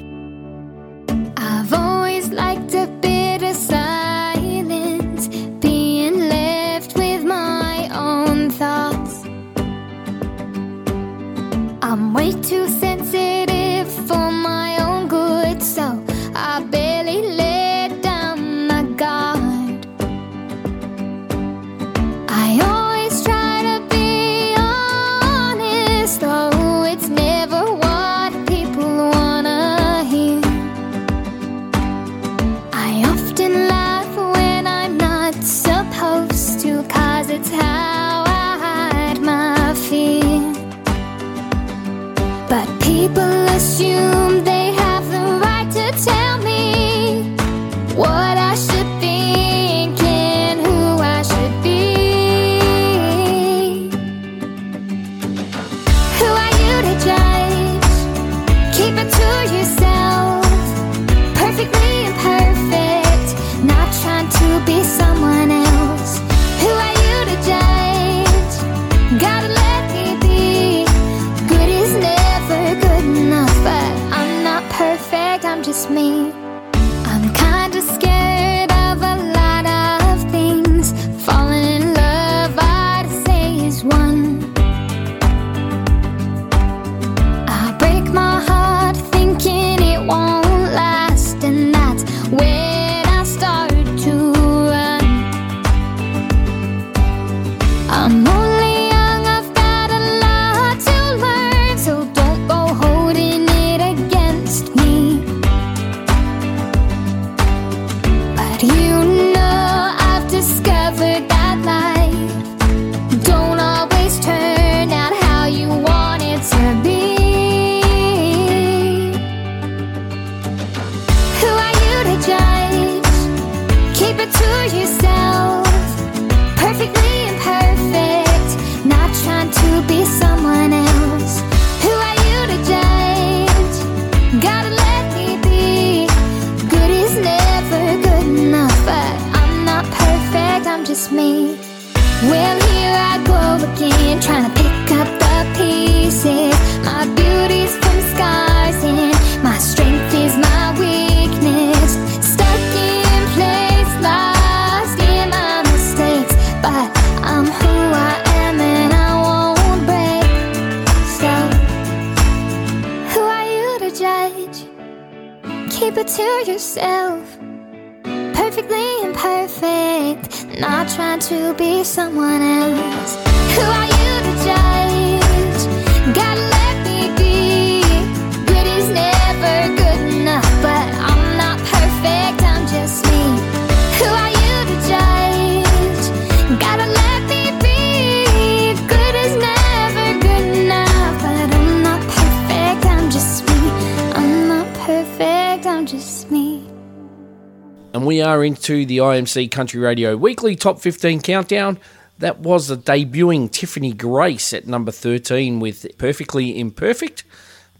Into 198.70 198.86
the 198.86 198.98
IMC 198.98 199.50
Country 199.50 199.80
Radio 199.80 200.16
Weekly 200.16 200.54
Top 200.54 200.78
15 200.78 201.22
Countdown. 201.22 201.76
That 202.18 202.38
was 202.38 202.68
the 202.68 202.76
debuting 202.76 203.50
Tiffany 203.50 203.92
Grace 203.92 204.52
at 204.52 204.68
number 204.68 204.92
13 204.92 205.58
with 205.58 205.98
Perfectly 205.98 206.56
Imperfect. 206.56 207.24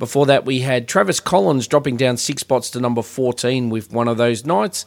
Before 0.01 0.27
that, 0.27 0.45
we 0.45 0.63
had 0.63 0.89
Travis 0.89 1.21
Collins 1.21 1.69
dropping 1.69 1.97
down 1.97 2.17
six 2.17 2.41
spots 2.41 2.71
to 2.71 2.81
number 2.81 3.03
14 3.03 3.71
with 3.71 3.93
One 3.93 4.09
of 4.09 4.17
Those 4.17 4.45
Nights. 4.45 4.85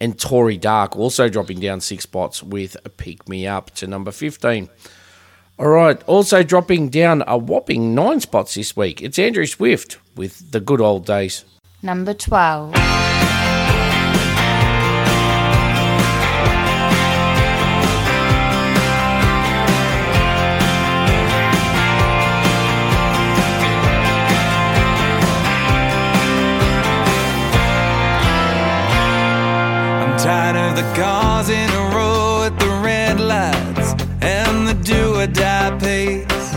And 0.00 0.18
Tori 0.18 0.56
Darke 0.56 0.96
also 0.96 1.28
dropping 1.28 1.60
down 1.60 1.80
six 1.80 2.02
spots 2.02 2.42
with 2.42 2.76
Pick 2.96 3.28
Me 3.28 3.46
Up 3.46 3.70
to 3.76 3.86
number 3.86 4.10
15. 4.10 4.68
All 5.60 5.68
right, 5.68 6.02
also 6.08 6.42
dropping 6.42 6.88
down 6.88 7.22
a 7.28 7.38
whopping 7.38 7.94
nine 7.94 8.18
spots 8.18 8.54
this 8.54 8.76
week. 8.76 9.00
It's 9.00 9.20
Andrew 9.20 9.46
Swift 9.46 9.98
with 10.16 10.50
The 10.50 10.58
Good 10.58 10.80
Old 10.80 11.06
Days. 11.06 11.44
Number 11.80 12.12
12. 12.12 12.74
Tired 30.24 30.56
of 30.56 30.74
the 30.74 30.94
cars 30.94 31.50
in 31.50 31.68
a 31.68 31.94
row 31.94 32.44
at 32.44 32.58
the 32.58 32.70
red 32.82 33.20
lights 33.20 33.92
and 34.22 34.66
the 34.66 34.72
do 34.82 35.16
or 35.20 35.26
die 35.26 35.76
pace. 35.78 36.50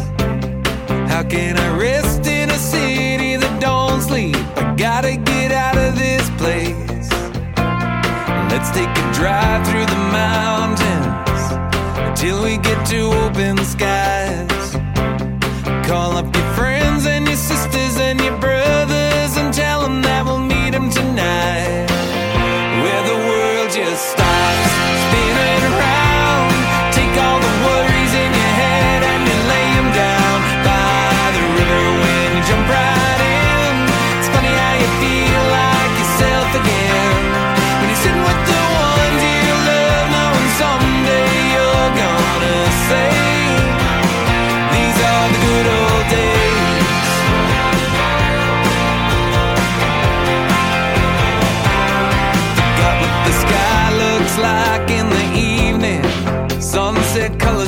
How 1.12 1.24
can 1.24 1.58
I 1.58 1.78
rest 1.78 2.26
in 2.28 2.50
a 2.50 2.58
city 2.58 3.36
that 3.36 3.60
don't 3.60 4.02
sleep? 4.02 4.38
I 4.56 4.74
gotta 4.76 5.18
get 5.18 5.52
out 5.52 5.78
of 5.78 5.98
this 5.98 6.30
place. 6.42 7.10
Let's 8.52 8.72
take 8.72 8.88
a 8.88 9.08
drive 9.12 9.68
through 9.68 9.88
the 9.88 10.04
mountains 10.16 11.42
until 12.08 12.42
we 12.44 12.56
get 12.60 12.80
to 12.94 13.00
open 13.26 13.58
skies. 13.66 14.78
Call 15.86 16.16
up 16.16 16.37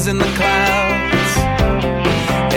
in 0.10 0.18
the 0.18 0.32
clouds, 0.40 1.34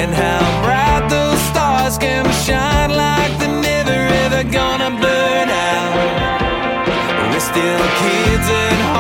and 0.01 0.11
how 0.15 0.41
bright 0.65 1.07
those 1.11 1.39
stars 1.51 1.99
can 1.99 2.25
shine 2.47 2.91
like 2.91 3.33
they're 3.39 3.61
never 3.61 3.99
ever 4.25 4.43
gonna 4.51 4.91
burn 5.03 5.49
out. 5.51 5.93
We're 7.31 7.41
still 7.41 7.85
kids 8.01 8.49
at 8.49 8.92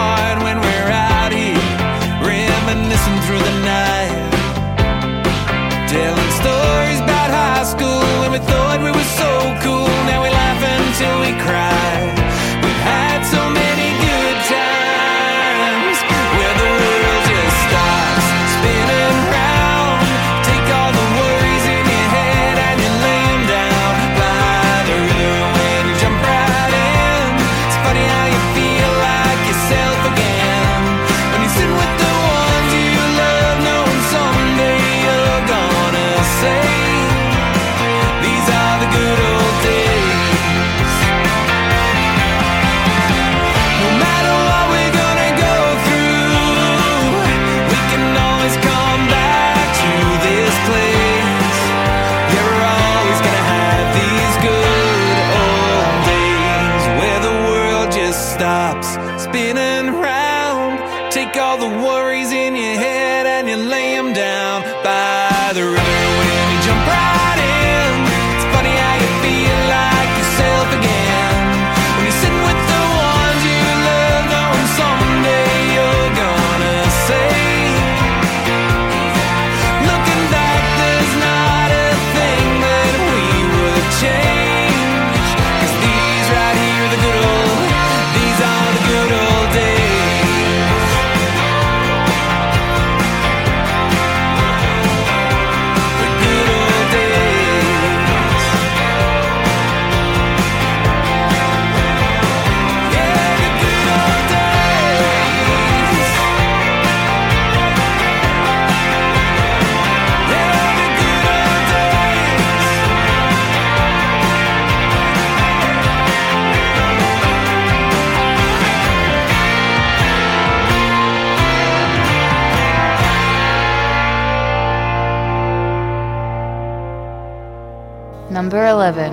Number 128.43 128.67
11. 128.67 129.13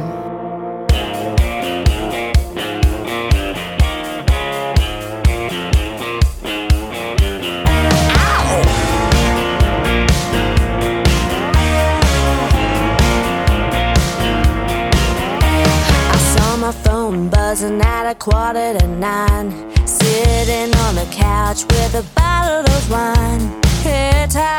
buzzing 17.30 17.82
at 17.82 18.10
a 18.10 18.16
quarter 18.16 18.80
to 18.80 18.88
nine. 18.88 19.52
Sitting 19.86 20.76
on 20.76 20.96
the 20.96 21.08
couch 21.12 21.66
with 21.66 21.94
a 21.94 22.04
bottle 22.16 22.66
of 22.66 22.90
wine. 22.90 23.62
Hair 23.84 24.28
tied. 24.28 24.59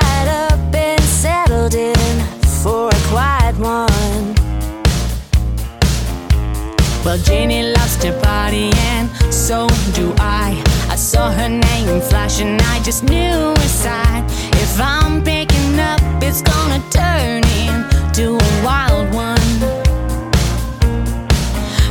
Well, 7.11 7.19
Janie 7.19 7.73
loves 7.73 7.97
to 8.05 8.13
party, 8.23 8.71
and 8.73 9.11
so 9.35 9.67
do 9.95 10.15
I. 10.19 10.55
I 10.89 10.95
saw 10.95 11.33
her 11.33 11.49
name 11.49 12.01
flash, 12.01 12.41
and 12.41 12.63
I 12.63 12.81
just 12.85 13.03
knew 13.03 13.51
inside. 13.51 14.23
If 14.63 14.81
I'm 14.81 15.21
picking 15.25 15.81
up, 15.81 16.01
it's 16.23 16.41
gonna 16.41 16.81
turn 16.91 17.43
into 17.67 18.37
a 18.37 18.65
wild 18.65 19.13
one. 19.13 19.59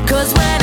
Cause 0.07 0.33
when 0.35 0.58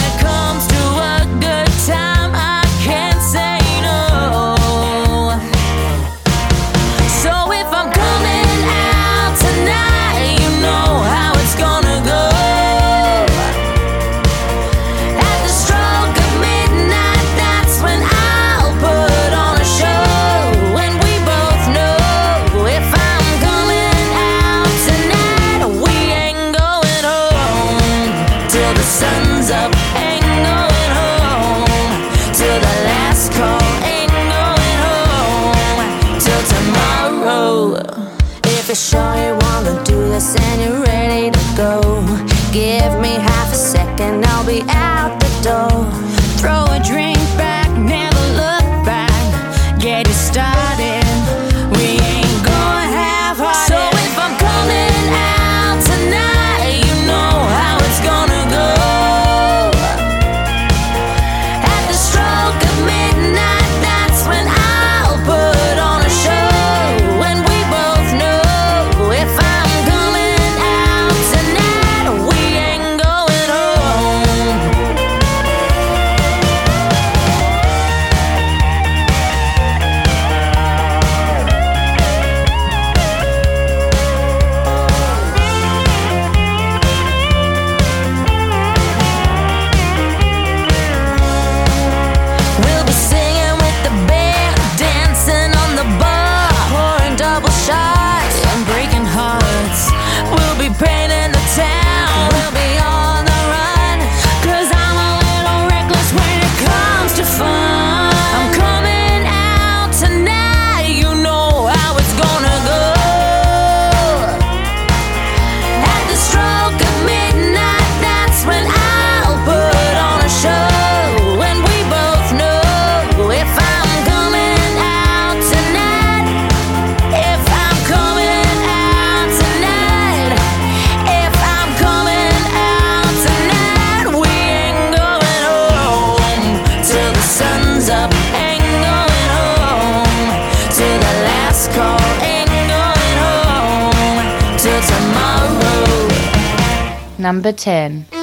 number 147.37 147.53
10. 147.53 148.16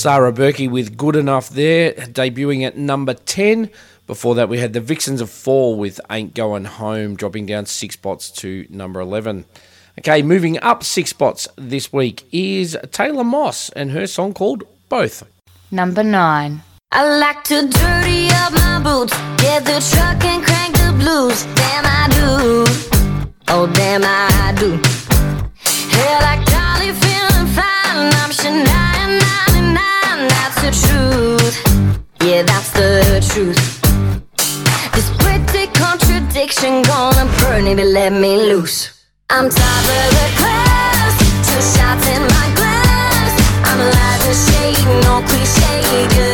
Sara 0.00 0.32
Berki 0.32 0.70
with 0.70 0.96
Good 0.96 1.14
Enough 1.14 1.50
there, 1.50 1.92
debuting 1.92 2.66
at 2.66 2.74
number 2.74 3.12
10. 3.12 3.68
Before 4.06 4.34
that, 4.34 4.48
we 4.48 4.56
had 4.56 4.72
the 4.72 4.80
Vixens 4.80 5.20
of 5.20 5.28
Fall 5.28 5.76
with 5.76 6.00
Ain't 6.10 6.32
Going 6.32 6.64
Home, 6.64 7.16
dropping 7.16 7.44
down 7.44 7.66
six 7.66 7.96
spots 7.96 8.30
to 8.40 8.66
number 8.70 9.00
11. 9.00 9.44
Okay, 9.98 10.22
moving 10.22 10.58
up 10.62 10.82
six 10.84 11.10
spots 11.10 11.46
this 11.56 11.92
week 11.92 12.26
is 12.32 12.78
Taylor 12.92 13.24
Moss 13.24 13.68
and 13.76 13.90
her 13.90 14.06
song 14.06 14.32
called 14.32 14.64
Both. 14.88 15.22
Number 15.70 16.02
9. 16.02 16.62
I 16.92 17.18
like 17.18 17.44
to 17.44 17.68
dirty 17.68 18.28
up 18.30 18.54
my 18.54 18.80
boots, 18.82 19.12
get 19.36 19.66
the 19.66 19.86
truck 19.92 20.24
and 20.24 20.42
crank 20.42 20.76
the 20.78 20.96
blues. 20.98 21.44
Damn, 21.56 21.84
I 21.84 22.08
do. 22.08 22.64
Oh, 23.48 23.66
damn, 23.66 24.00
I 24.02 24.54
do. 24.58 24.80
Hell, 25.92 26.24
feeling 26.94 27.46
fine. 27.52 28.14
I'm 28.14 28.30
Shania 28.30 28.90
the 30.60 30.70
truth. 30.84 31.56
Yeah, 32.22 32.42
that's 32.42 32.70
the 32.72 33.24
truth. 33.32 33.80
This 34.94 35.08
pretty 35.18 35.66
contradiction 35.72 36.82
gonna 36.82 37.24
burn 37.40 37.66
if 37.66 37.78
you 37.78 37.86
let 37.86 38.12
me 38.12 38.36
loose. 38.36 39.04
I'm 39.30 39.48
top 39.48 39.84
of 39.98 40.08
the 40.18 40.28
class, 40.40 41.12
two 41.46 41.62
shots 41.72 42.06
in 42.14 42.22
my 42.36 42.46
glass. 42.58 43.32
I'm 43.68 43.80
alive 43.80 44.20
to 44.26 44.34
shade, 44.44 44.84
no 45.04 45.22
cliche. 45.28 46.08
Good. 46.14 46.29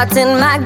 out 0.00 0.16
in 0.16 0.40
my 0.40 0.56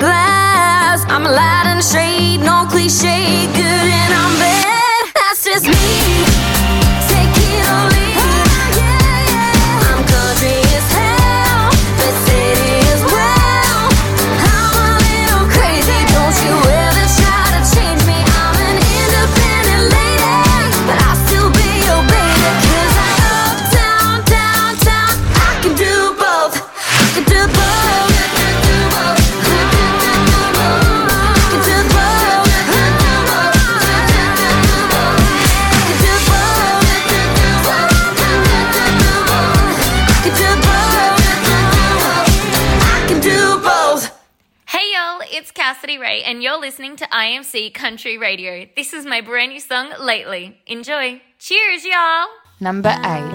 Country 47.54 48.18
Radio. 48.18 48.66
This 48.74 48.92
is 48.92 49.06
my 49.06 49.20
brand 49.20 49.52
new 49.52 49.60
song, 49.60 49.92
Lately. 50.00 50.58
Enjoy. 50.66 51.22
Cheers, 51.38 51.84
y'all. 51.84 52.26
Number 52.58 52.88
eight. 52.88 53.30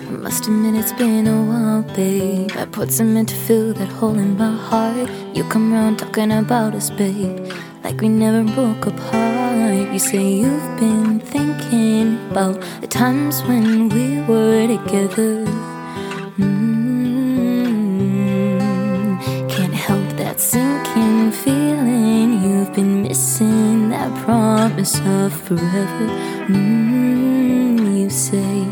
Mm-hmm. 0.00 0.22
Must 0.24 0.46
admit 0.46 0.74
it's 0.74 0.92
been 0.94 1.28
a 1.28 1.40
while, 1.44 1.82
babe. 1.94 2.50
I 2.56 2.64
put 2.64 2.90
some 2.90 3.16
in 3.16 3.26
to 3.26 3.34
fill 3.36 3.72
that 3.74 3.88
hole 3.88 4.18
in 4.18 4.36
my 4.36 4.56
heart. 4.56 5.08
You 5.36 5.44
come 5.44 5.72
round 5.72 6.00
talking 6.00 6.32
about 6.32 6.74
us, 6.74 6.90
babe 6.90 7.48
like 7.90 8.00
we 8.02 8.08
never 8.08 8.44
broke 8.54 8.86
apart. 8.86 9.92
You 9.92 9.98
say 9.98 10.24
you've 10.24 10.78
been 10.78 11.18
thinking 11.18 12.18
about 12.30 12.60
the 12.80 12.86
times 12.86 13.42
when 13.42 13.88
we 13.88 14.20
were 14.28 14.66
together. 14.68 15.44
Mm-hmm. 16.38 17.48
Can't 19.48 19.74
help 19.74 20.08
that 20.18 20.38
sinking 20.38 21.32
feeling. 21.32 22.42
You've 22.44 22.72
been 22.74 23.02
missing 23.02 23.88
that 23.90 24.10
promise 24.24 25.00
of 25.00 25.32
forever. 25.32 26.06
Mm, 26.46 27.98
You 27.98 28.10
say, 28.10 28.68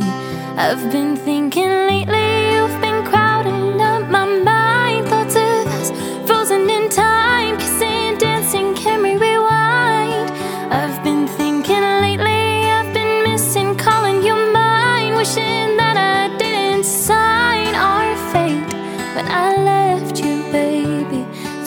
I've 0.57 0.93
been 0.93 1.17
thinking 1.17 1.71
lately. 1.91 2.29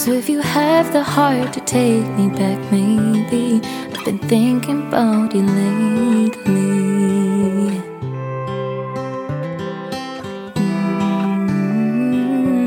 So 0.01 0.13
if 0.13 0.27
you 0.27 0.39
have 0.41 0.91
the 0.93 1.03
heart 1.03 1.53
to 1.53 1.59
take 1.59 2.07
me 2.17 2.29
back, 2.29 2.57
maybe 2.71 3.61
I've 3.63 4.03
been 4.03 4.17
thinking 4.17 4.87
about 4.87 5.35
you 5.35 5.43
lately. 5.43 6.41
Mm. 11.61 12.57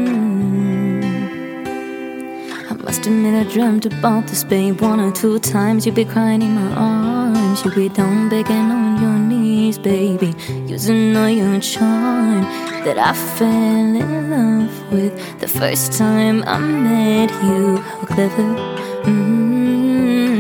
I 2.71 2.75
must 2.85 3.05
admit 3.05 3.35
I 3.35 3.53
dreamt 3.53 3.87
about 3.87 4.29
this, 4.29 4.45
babe. 4.45 4.81
One 4.81 5.01
or 5.01 5.11
two 5.11 5.41
times 5.41 5.87
you'd 5.87 5.97
be 5.97 6.05
crying 6.05 6.41
in 6.41 6.55
my 6.55 6.73
arms. 6.77 7.14
You'd 7.63 7.75
be 7.75 7.89
down 7.89 8.29
begging 8.29 8.71
on 8.71 9.01
your 9.01 9.19
knees, 9.19 9.79
baby. 9.79 10.35
Using 10.67 11.17
all 11.17 11.29
your 11.29 11.61
charm 11.61 12.43
that 12.85 12.99
I 12.99 13.13
fell 13.13 13.49
in 13.49 14.31
love 14.31 14.93
with 14.93 15.15
the 15.41 15.47
first 15.49 15.93
time 15.97 16.43
I 16.47 16.59
met 16.59 17.31
you. 17.45 17.77
How 17.79 18.05
clever. 18.07 18.55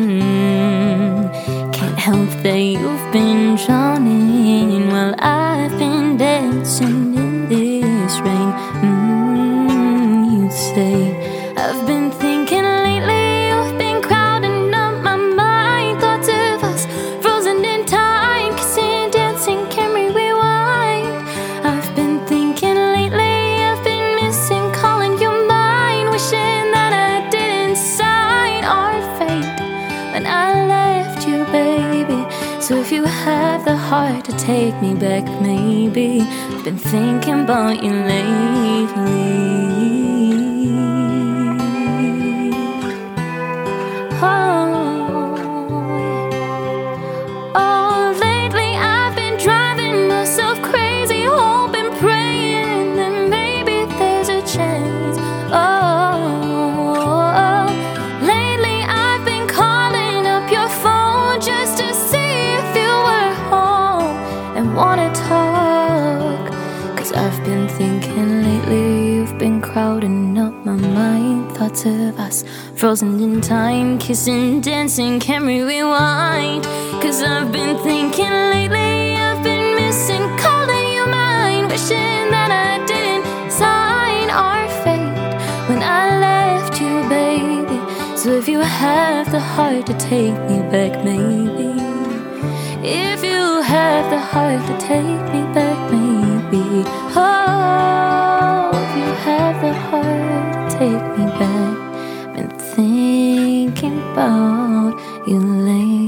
Mm, 0.04 1.72
Can't 1.72 1.98
help 1.98 2.28
that 2.42 2.58
you've 2.58 3.12
been 3.12 3.56
drowning 3.56 4.88
while 4.88 5.14
I've 5.18 5.78
been 5.78 6.16
dancing 6.16 7.14
in 7.16 7.48
this 7.48 8.18
rain. 8.20 8.52
Mm, 8.82 10.32
you 10.32 10.50
say. 10.50 11.13
Take 34.44 34.80
me 34.82 34.94
back, 34.94 35.24
maybe 35.40 36.20
I've 36.20 36.64
been 36.64 36.76
thinking 36.76 37.40
about 37.44 37.82
you 37.82 37.92
lately. 37.92 38.84
Frozen 72.84 73.18
in 73.18 73.40
time, 73.40 73.98
kissing, 73.98 74.60
dancing, 74.60 75.18
can 75.18 75.46
we 75.46 75.62
rewind? 75.62 76.64
Cause 77.00 77.22
I've 77.22 77.50
been 77.50 77.78
thinking 77.78 78.30
lately, 78.54 79.16
I've 79.16 79.42
been 79.42 79.74
missing, 79.76 80.20
calling 80.36 80.88
you 80.92 81.06
mine, 81.06 81.66
wishing 81.68 82.24
that 82.34 82.50
I 82.50 82.84
didn't 82.84 83.50
sign 83.50 84.28
our 84.28 84.68
fate 84.84 85.16
when 85.66 85.82
I 85.82 86.20
left 86.28 86.78
you, 86.78 86.94
baby. 87.08 87.78
So 88.18 88.32
if 88.32 88.46
you 88.48 88.58
have 88.58 89.32
the 89.32 89.40
heart 89.40 89.86
to 89.86 89.94
take 89.94 90.36
me 90.50 90.58
back, 90.74 91.02
maybe. 91.02 91.72
If 92.86 93.24
you 93.24 93.62
have 93.62 94.10
the 94.10 94.20
heart 94.20 94.60
to 94.70 94.76
take 94.86 95.22
me 95.32 95.42
back, 95.54 95.78
maybe. 95.90 96.84
Oh, 97.16 98.43
about 104.14 104.94
you 105.26 105.40
lately. 105.40 106.04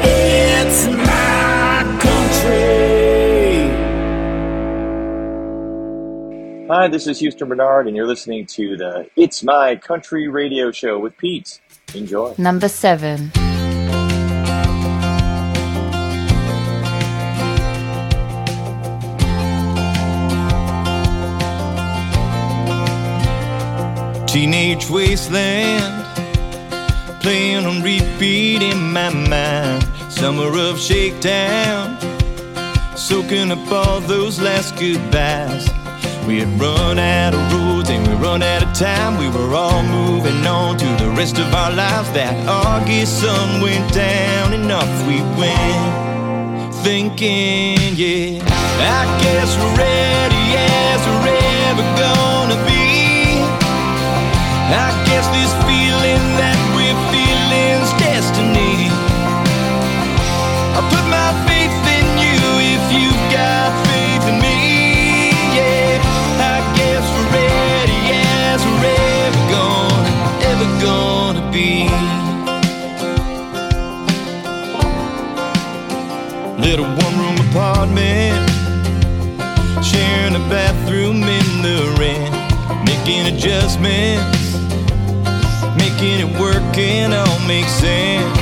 It's 0.00 0.86
my 0.88 1.98
country. 2.00 2.66
Hi, 6.68 6.88
this 6.88 7.06
is 7.06 7.20
Houston 7.20 7.48
Bernard, 7.48 7.86
and 7.86 7.94
you're 7.94 8.08
listening 8.08 8.46
to 8.46 8.76
the 8.76 9.08
It's 9.14 9.44
My 9.44 9.76
Country 9.76 10.26
radio 10.26 10.72
show 10.72 10.98
with 10.98 11.16
Pete. 11.18 11.60
Enjoy. 11.94 12.34
Number 12.36 12.68
seven. 12.68 13.30
Teenage 24.34 24.90
wasteland, 24.90 26.04
playing 27.20 27.64
on 27.66 27.82
repeat 27.82 28.62
in 28.64 28.92
my 28.92 29.08
mind. 29.08 29.84
Summer 30.10 30.50
of 30.58 30.76
shakedown, 30.76 31.96
soaking 32.96 33.52
up 33.52 33.70
all 33.70 34.00
those 34.00 34.40
last 34.40 34.74
goodbyes. 34.76 35.68
We 36.26 36.40
had 36.40 36.60
run 36.60 36.98
out 36.98 37.32
of 37.32 37.52
roads 37.52 37.90
and 37.90 38.04
we 38.08 38.14
run 38.14 38.42
out 38.42 38.64
of 38.64 38.76
time. 38.76 39.18
We 39.18 39.28
were 39.28 39.54
all 39.54 39.84
moving 39.84 40.44
on 40.44 40.78
to 40.78 40.86
the 41.04 41.10
rest 41.10 41.38
of 41.38 41.54
our 41.54 41.70
lives. 41.70 42.10
That 42.10 42.34
August 42.48 43.20
sun 43.20 43.60
went 43.60 43.94
down 43.94 44.52
and 44.52 44.68
off 44.72 45.06
we 45.06 45.20
went. 45.38 46.74
Thinking, 46.82 47.94
yeah, 47.94 48.42
I 48.98 49.06
guess 49.22 49.56
we're 49.56 49.76
ready 49.78 50.44
as 50.58 51.00
we're 51.06 51.38
ever 51.70 51.86
gonna 52.02 52.66
be. 52.66 52.83
I 54.74 54.90
guess 55.06 55.26
this 55.30 55.52
feeling 55.62 56.24
that 56.34 56.58
we're 56.74 56.98
feeling's 57.14 57.90
destiny. 58.02 58.90
I 60.74 60.82
put 60.90 61.04
my 61.06 61.30
faith 61.46 61.70
in 61.94 62.06
you 62.18 62.42
if 62.74 62.84
you've 62.90 63.24
got 63.30 63.70
faith 63.86 64.26
in 64.26 64.36
me. 64.42 65.30
Yeah, 65.54 66.02
I 66.42 66.58
guess 66.74 67.06
we're 67.14 67.30
ready 67.38 68.00
as 68.18 68.58
we're 68.66 68.82
ever 69.22 69.42
gonna, 69.54 70.02
ever 70.50 70.68
gonna 70.82 71.44
be. 71.54 71.86
Little 76.58 76.90
one 76.98 77.14
room 77.22 77.38
apartment, 77.46 78.42
sharing 79.86 80.34
a 80.34 80.44
bathroom 80.50 81.22
in 81.22 81.62
the 81.62 81.94
rent, 82.00 82.34
making 82.84 83.32
adjustments 83.32 84.33
all 87.44 87.48
make 87.48 87.68
sense. 87.68 88.38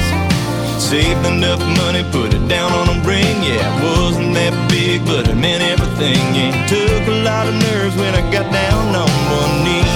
Saved 0.82 1.24
enough 1.26 1.61
money, 1.78 2.05
put 2.11 2.34
it 2.34 2.46
down 2.48 2.72
on 2.72 2.88
a 2.88 2.98
ring. 3.07 3.36
Yeah, 3.42 3.62
it 3.62 3.82
wasn't 3.82 4.34
that 4.34 4.55
big, 4.70 5.05
but 5.05 5.28
it 5.28 5.34
meant 5.34 5.62
everything. 5.62 6.22
Yeah, 6.34 6.53
it 6.53 6.68
took 6.68 7.09
a 7.09 7.18
lot 7.24 7.46
of 7.48 7.55
nerves 7.55 7.96
when 7.96 8.14
I 8.14 8.22
got 8.30 8.46
down 8.53 8.94
on 8.94 9.11
one 9.40 9.55
knee. 9.64 9.90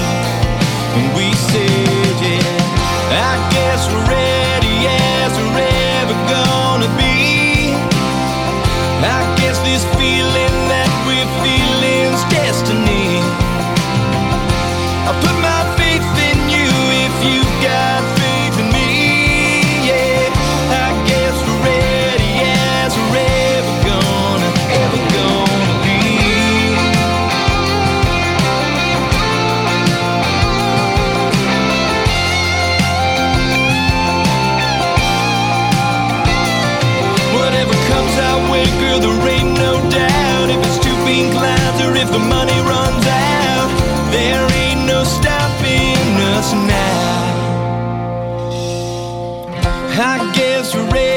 And 0.97 1.07
we 1.15 1.27
said, 1.51 2.15
yeah, 2.23 3.31
I 3.31 3.35
guess 3.53 3.81
we're 3.91 4.07
ready 4.07 4.75
as 4.87 5.31
we're 5.37 5.61
ever 6.01 6.17
gonna 6.33 6.91
be. 6.97 7.75
I 9.03 9.21
guess 9.39 9.57
this 9.59 9.83
feeling 9.95 10.46
if 42.07 42.13
the 42.13 42.19
money 42.19 42.59
runs 42.61 43.05
out, 43.05 44.11
there 44.11 44.47
ain't 44.53 44.85
no 44.85 45.03
stopping 45.03 45.97
us 46.33 46.53
now. 46.53 47.35
I 49.99 50.31
guess 50.33 50.73
we're 50.73 50.89
ready. 50.91 51.16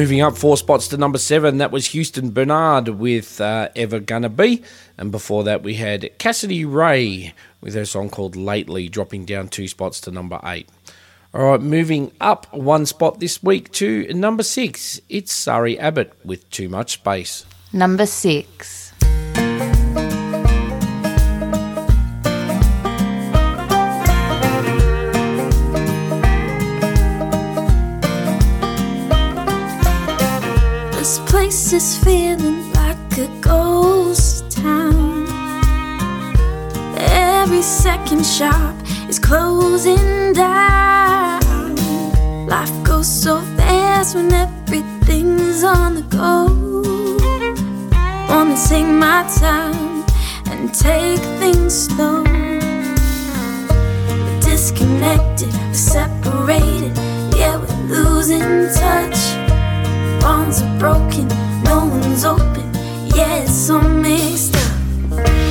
Moving 0.00 0.22
up 0.22 0.38
four 0.38 0.56
spots 0.56 0.88
to 0.88 0.96
number 0.96 1.18
seven, 1.18 1.58
that 1.58 1.70
was 1.70 1.88
Houston 1.88 2.30
Bernard 2.30 2.88
with 2.88 3.38
uh, 3.38 3.68
Ever 3.76 4.00
Gonna 4.00 4.30
Be. 4.30 4.62
And 4.96 5.12
before 5.12 5.44
that, 5.44 5.62
we 5.62 5.74
had 5.74 6.16
Cassidy-Rae 6.16 7.34
with 7.60 7.74
her 7.74 7.84
song 7.84 8.08
called 8.08 8.34
Lately, 8.34 8.88
dropping 8.88 9.26
down 9.26 9.48
two 9.48 9.68
spots 9.68 10.00
to 10.00 10.10
number 10.10 10.40
eight. 10.42 10.70
All 11.34 11.50
right, 11.50 11.60
moving 11.60 12.12
up 12.18 12.50
one 12.50 12.86
spot 12.86 13.20
this 13.20 13.42
week 13.42 13.70
to 13.72 14.10
number 14.14 14.42
six, 14.42 15.02
it's 15.10 15.34
Sari 15.34 15.78
Abbott 15.78 16.14
with 16.24 16.48
Too 16.48 16.70
Much 16.70 16.92
Space. 16.92 17.44
Number 17.70 18.06
six. 18.06 18.79
This 31.10 31.18
place 31.28 31.72
is 31.72 31.98
feeling 31.98 32.72
like 32.72 33.18
a 33.18 33.26
ghost 33.40 34.48
town. 34.48 35.26
Every 36.96 37.62
second 37.62 38.24
shop 38.24 38.76
is 39.08 39.18
closing 39.18 40.32
down. 40.34 41.74
Life 42.46 42.70
goes 42.84 43.08
so 43.08 43.40
fast 43.56 44.14
when 44.14 44.32
everything's 44.32 45.64
on 45.64 45.96
the 45.96 46.02
go. 46.02 46.46
Wanna 48.28 48.56
take 48.68 48.86
my 48.86 49.26
time 49.36 50.04
and 50.46 50.72
take 50.72 51.18
things 51.40 51.86
slow. 51.86 52.22
We're 54.22 54.40
disconnected, 54.42 55.52
we're 55.52 55.74
separated, 55.74 56.96
yeah, 57.36 57.56
we're 57.56 57.96
losing 57.96 58.68
touch. 58.78 59.49
Bonds 60.20 60.62
are 60.62 60.78
broken, 60.78 61.28
no 61.64 61.86
one's 61.86 62.24
open, 62.24 62.74
yeah, 63.14 63.42
it's 63.42 63.52
so 63.52 63.80
mixed 63.80 64.54
up. 64.56 65.49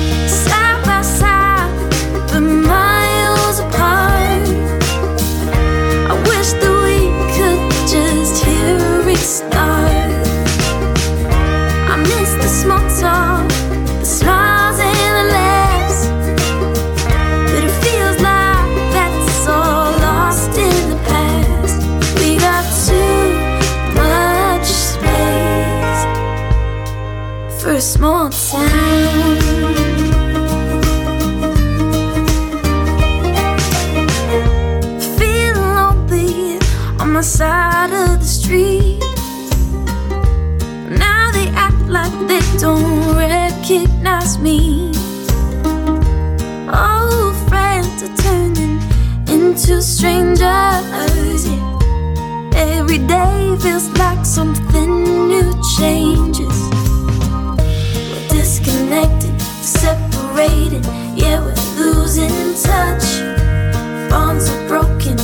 My 37.19 37.23
side 37.23 37.91
of 37.91 38.19
the 38.21 38.25
street. 38.25 38.99
Now 40.89 41.31
they 41.33 41.49
act 41.49 41.81
like 41.89 42.13
they 42.29 42.39
don't 42.57 43.17
recognize 43.17 44.37
me. 44.37 44.91
Old 46.71 47.35
friends 47.49 48.03
are 48.03 48.15
turning 48.23 48.79
into 49.27 49.81
strangers. 49.81 51.43
Every 52.55 52.99
day 52.99 53.57
feels 53.59 53.89
like 53.99 54.25
something 54.25 55.27
new 55.27 55.51
changes. 55.77 56.57
We're 58.11 58.27
disconnected, 58.29 59.41
separated, 59.61 60.85
yeah, 61.17 61.43
we're 61.43 61.83
losing 61.83 62.55
touch. 62.63 63.07
Bonds 64.09 64.49
are 64.49 64.67
broken, 64.69 65.17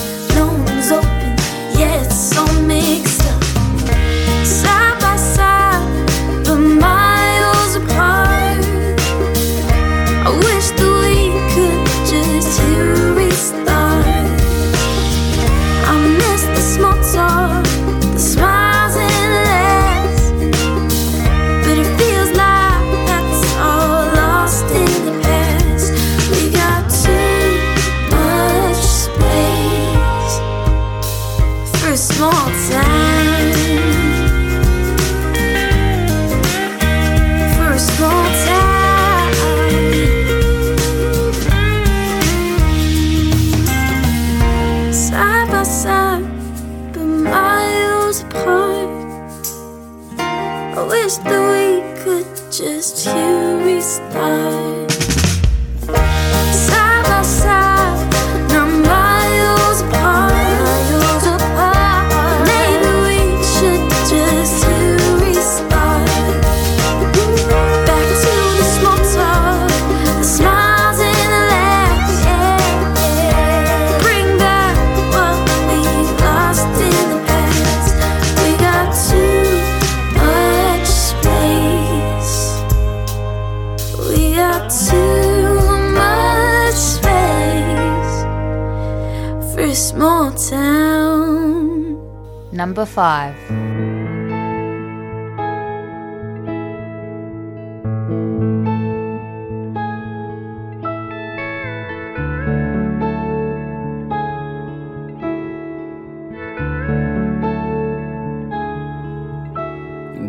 Number 92.86 92.94
five. 92.94 93.36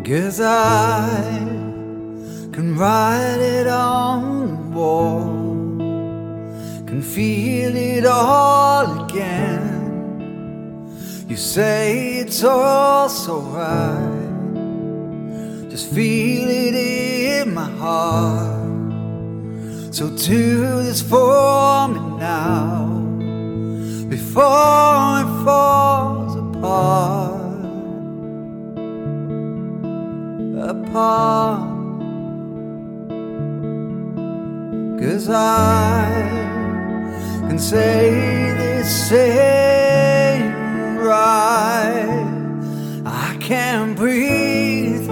Guess 0.03 0.41
I 0.41 1.29
can 2.53 2.77
write 2.77 3.41
it 3.41 3.67
on 3.67 4.71
the 4.71 4.79
wall, 4.79 5.27
can 6.87 7.03
feel 7.03 7.77
it 7.77 8.07
all 8.07 9.05
again. 9.05 9.56
You 11.37 11.43
say 11.43 12.20
it's 12.20 12.43
all 12.45 13.11
so 13.11 13.41
right, 13.41 14.30
Just 15.68 15.93
feel 15.93 16.49
it 16.49 16.74
in 16.74 17.53
my 17.53 17.68
heart. 17.72 18.64
So 19.95 20.09
do 20.16 20.82
this 20.82 21.03
for 21.03 21.89
me 21.89 22.01
now 22.18 22.87
before 24.09 25.20
it 25.20 25.28
falls 25.45 26.37
apart. 26.37 27.34
Apart. 30.70 31.61
Cause 34.99 35.28
I 35.28 36.09
can 37.47 37.59
say 37.59 38.55
this 38.57 39.12
ain't 39.12 40.06
right. 41.07 43.03
I 43.05 43.37
can't 43.41 43.97
breathe 43.97 45.09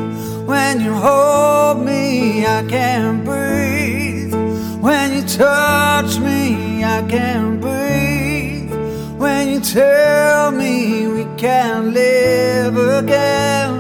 when 0.47 0.81
you 0.81 0.93
hold 0.93 1.85
me. 1.85 2.45
I 2.45 2.65
can't 2.69 3.25
breathe 3.25 4.35
when 4.83 5.15
you 5.15 5.23
touch 5.23 6.19
me. 6.19 6.85
I 6.85 7.03
can't 7.09 7.61
breathe 7.61 8.73
when 9.19 9.49
you 9.53 9.61
tell 9.61 10.51
me 10.51 11.07
we 11.07 11.25
can't 11.37 11.93
live 11.93 12.77
again. 12.77 13.75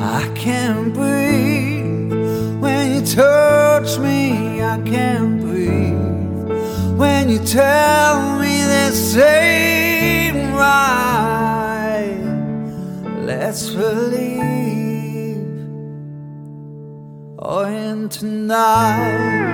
I 0.00 0.30
can't 0.34 0.94
breathe 0.94 2.12
when 2.62 2.94
you 2.94 3.02
touch 3.06 3.98
me. 3.98 4.62
I 4.62 4.80
can't 4.82 5.40
breathe 5.40 6.98
when 6.98 7.28
you 7.28 7.38
tell 7.40 8.38
me 8.38 8.62
this 8.62 9.16
ain't 9.16 9.71
Let's 13.52 13.68
believe 13.68 15.36
or 17.36 17.66
in 17.66 18.08
tonight. 18.08 19.52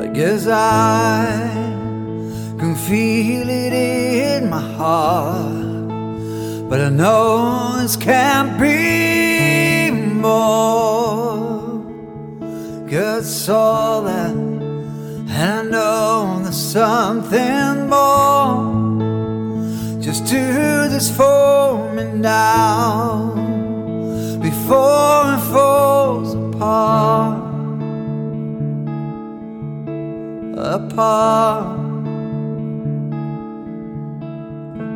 I 0.00 0.06
guess 0.12 0.48
I 0.48 1.38
can 2.58 2.74
feel 2.74 3.48
it 3.48 3.72
in 3.72 4.50
my 4.50 4.60
heart, 4.60 5.51
but 6.72 6.80
I 6.80 6.88
know 6.88 7.82
this 7.82 7.96
can't 7.96 8.58
be 8.58 9.90
more. 9.90 11.84
Cause 12.88 13.50
all 13.50 14.00
that, 14.04 14.30
and 14.30 15.38
I 15.38 15.62
know 15.64 16.40
there's 16.42 16.56
something 16.56 17.90
more. 17.90 18.56
Just 20.00 20.24
do 20.24 20.88
this 20.88 21.14
for 21.14 21.92
me 21.92 22.04
now 22.04 23.34
before 24.40 25.34
it 25.34 25.42
falls 25.52 26.32
apart 26.32 27.36
apart. 30.56 31.76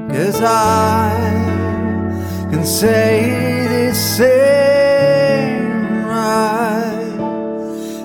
Cause 0.08 0.40
I 0.40 1.65
can 2.56 2.64
say 2.64 3.66
this 3.68 4.18
ain't 4.20 6.06
right. 6.06 7.18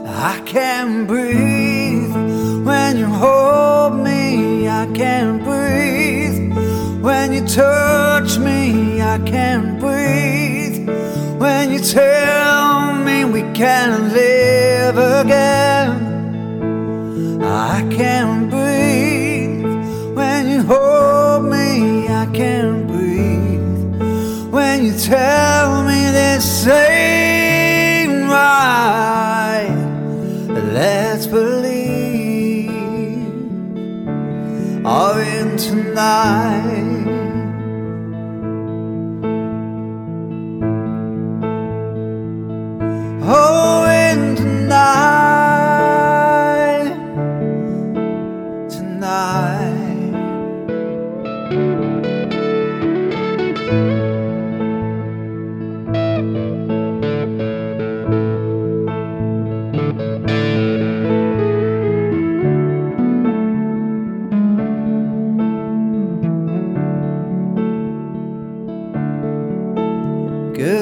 I 0.07 0.41
can't 0.45 1.07
breathe 1.07 2.13
when 2.65 2.97
you 2.97 3.05
hold 3.05 3.93
me. 4.03 4.67
I 4.67 4.87
can't 4.93 5.41
breathe 5.41 6.51
when 7.01 7.31
you 7.31 7.47
touch 7.47 8.37
me. 8.39 9.01
I 9.01 9.19
can't 9.19 9.79
breathe 9.79 10.89
when 11.39 11.71
you 11.71 11.79
tell 11.79 12.93
me 13.05 13.23
we 13.23 13.43
can't 13.53 14.11
live 14.13 14.97
again. 14.97 15.91
I 17.41 17.87
can't 17.89 18.49
breathe 18.49 19.63
when 20.17 20.49
you 20.49 20.61
hold 20.63 21.45
me. 21.45 22.09
I 22.09 22.25
can't 22.33 22.70
you 24.81 24.97
tell 24.97 25.83
me 25.83 26.09
this 26.09 26.65
ain't 26.65 28.27
right. 28.27 29.69
Let's 30.73 31.27
believe 31.27 32.71
all 34.83 35.19
in 35.19 35.55
tonight. 35.57 36.70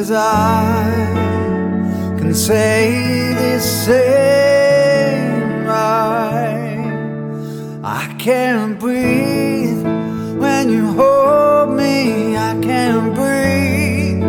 Cause 0.10 0.18
I 0.18 0.88
can 2.18 2.34
say 2.34 3.36
this 3.36 3.88
ain't 3.88 5.68
right. 5.68 6.90
I 7.84 8.16
can't 8.18 8.80
breathe 8.80 9.84
when 10.42 10.72
you 10.72 10.94
hold 10.94 11.78
me. 11.78 12.36
I 12.36 12.60
can't 12.60 13.14
breathe 13.14 14.24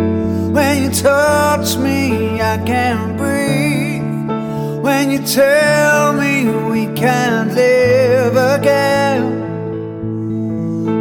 when 0.55 0.83
you 0.83 0.91
touch 0.91 1.79
me. 1.79 2.43
I 2.43 2.59
can't 2.67 3.17
breathe 3.17 4.85
when 4.85 5.11
you 5.11 5.21
tell 5.25 6.13
me 6.13 6.45
we 6.71 6.93
can't 6.95 7.55
live 7.55 8.37
again. 8.37 9.23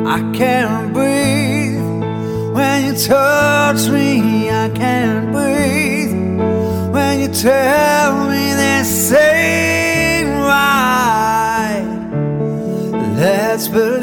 I 0.07 0.19
can't 0.31 0.93
breathe 0.93 1.28
touch 3.07 3.87
me. 3.89 4.49
I 4.49 4.69
can't 4.69 5.31
breathe 5.31 6.13
when 6.93 7.21
you 7.21 7.29
tell 7.29 8.27
me 8.29 8.53
this 8.53 9.11
ain't 9.13 10.29
right. 10.29 11.85
Let's 13.15 13.67
believe 13.67 13.98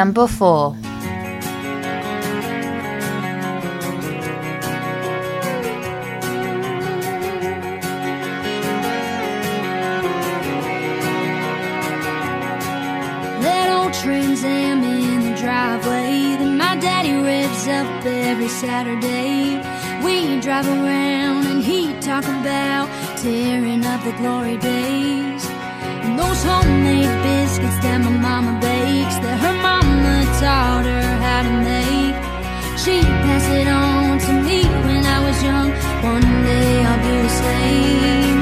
Number 0.00 0.26
four. 0.26 0.74
That 13.42 13.68
old 13.76 13.92
Trans 13.92 14.42
Am 14.42 14.82
in 14.82 15.20
the 15.20 15.38
driveway 15.38 16.36
that 16.38 16.54
my 16.56 16.76
daddy 16.80 17.12
revs 17.12 17.68
up 17.68 18.06
every 18.06 18.48
Saturday. 18.48 19.58
We 20.02 20.40
drive 20.40 20.66
around 20.66 21.44
and 21.44 21.62
he 21.62 21.92
talk 22.00 22.24
about 22.24 22.88
tearing 23.18 23.84
up 23.84 24.02
the 24.02 24.12
glory 24.12 24.56
days. 24.56 25.49
Those 26.02 26.42
homemade 26.42 27.12
biscuits 27.22 27.78
that 27.84 28.00
my 28.00 28.10
mama 28.10 28.52
bakes 28.60 29.16
that 29.24 29.36
her 29.44 29.56
mama 29.60 30.24
taught 30.40 30.84
her 30.84 31.08
how 31.24 31.40
to 31.48 31.54
make. 31.68 32.16
She 32.82 33.02
passed 33.24 33.52
it 33.60 33.68
on 33.68 34.18
to 34.18 34.32
me 34.46 34.64
when 34.86 35.04
I 35.04 35.18
was 35.20 35.36
young. 35.42 35.70
One 36.02 36.28
day 36.48 36.84
I'll 36.88 37.02
do 37.04 37.16
the 37.26 37.34
same. 37.44 38.40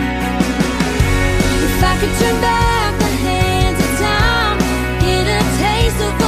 If 1.67 1.83
I 1.91 1.95
could 2.01 2.15
turn 2.21 2.37
back 2.41 2.91
the 3.03 3.11
hands 3.27 3.79
to 3.83 3.89
time, 4.07 4.59
get 5.03 5.27
a 5.27 5.41
taste 5.59 6.01
of 6.07 6.28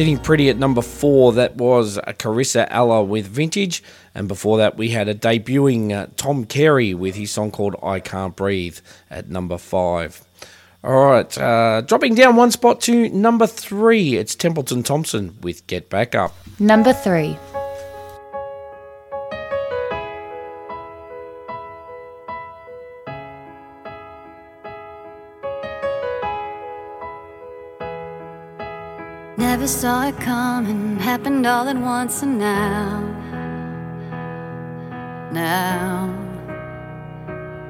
Sitting 0.00 0.16
pretty 0.16 0.48
at 0.48 0.56
number 0.56 0.80
four, 0.80 1.34
that 1.34 1.56
was 1.56 1.98
uh, 1.98 2.14
Karissa 2.16 2.66
Ella 2.70 3.04
with 3.04 3.26
Vintage. 3.26 3.82
And 4.14 4.28
before 4.28 4.56
that, 4.56 4.78
we 4.78 4.88
had 4.88 5.08
a 5.08 5.14
debuting 5.14 5.92
uh, 5.92 6.06
Tom 6.16 6.46
Cary 6.46 6.94
with 6.94 7.16
his 7.16 7.30
song 7.30 7.50
called 7.50 7.76
I 7.82 8.00
Can't 8.00 8.34
Breathe 8.34 8.78
at 9.10 9.28
number 9.28 9.58
five. 9.58 10.24
All 10.82 11.04
right, 11.04 11.36
uh, 11.36 11.82
dropping 11.82 12.14
down 12.14 12.36
one 12.36 12.50
spot 12.50 12.80
to 12.82 13.10
number 13.10 13.46
three, 13.46 14.16
it's 14.16 14.34
Templeton 14.34 14.82
Thompson 14.82 15.36
with 15.42 15.66
Get 15.66 15.90
Back 15.90 16.14
Up. 16.14 16.34
Number 16.58 16.94
three. 16.94 17.36
Never 29.40 29.66
saw 29.66 30.06
it 30.06 30.20
coming, 30.20 30.98
happened 30.98 31.46
all 31.46 31.66
at 31.66 31.78
once, 31.78 32.22
and 32.22 32.38
now, 32.38 33.00
now, 35.32 36.14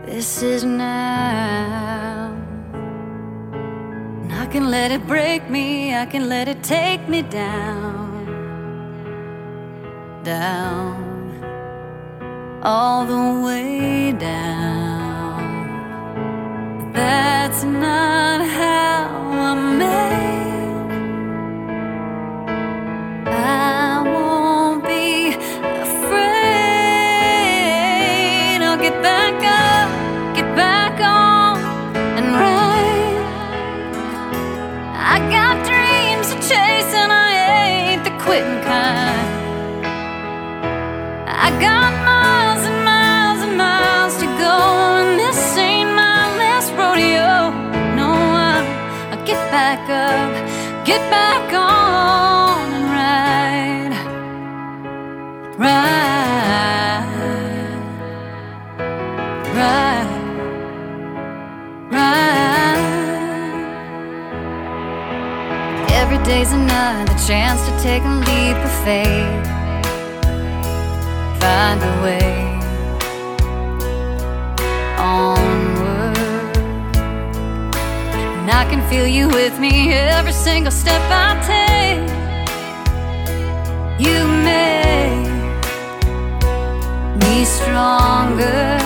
this 0.04 0.42
is 0.42 0.64
now. 0.64 2.34
And 2.72 4.32
I 4.32 4.46
can 4.46 4.68
let 4.68 4.90
it 4.90 5.06
break 5.06 5.48
me, 5.48 5.94
I 5.94 6.06
can 6.06 6.28
let 6.28 6.48
it 6.48 6.60
take 6.64 7.08
me 7.08 7.22
down, 7.22 8.26
down, 10.24 10.98
all 12.64 13.06
the 13.06 13.46
way 13.46 14.10
down. 14.10 15.38
But 16.78 16.94
that's 16.94 17.62
not 17.62 18.44
how 18.44 19.06
I'm 19.46 19.78
made. 19.78 20.39
Back 49.50 49.88
up, 49.90 50.32
get 50.84 51.00
back 51.10 51.52
on, 51.52 52.72
and 52.72 52.84
ride, 52.96 53.94
ride, 55.58 56.06
ride, 59.56 60.10
ride. 61.92 62.82
Every 65.92 66.18
day's 66.24 66.52
another 66.52 67.14
chance 67.28 67.60
to 67.66 67.72
take 67.80 68.02
a 68.02 68.14
leap 68.26 68.56
of 68.56 68.72
faith. 68.84 69.39
Find 71.50 71.82
a 71.82 71.94
way 72.04 72.30
onward. 74.96 76.56
And 78.36 78.48
I 78.60 78.64
can 78.70 78.80
feel 78.88 79.04
you 79.04 79.26
with 79.28 79.58
me 79.58 79.92
every 79.92 80.32
single 80.32 80.70
step 80.70 81.02
I 81.10 81.28
take. 81.52 82.08
You 83.98 84.18
make 84.52 85.26
me 87.22 87.44
stronger. 87.44 88.78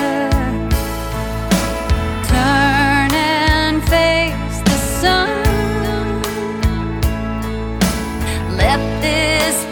Turn 2.33 3.11
and 3.13 3.83
face 3.93 4.57
the 4.71 4.79
sun. 5.01 5.29
Let 8.57 8.81
this 9.03 9.64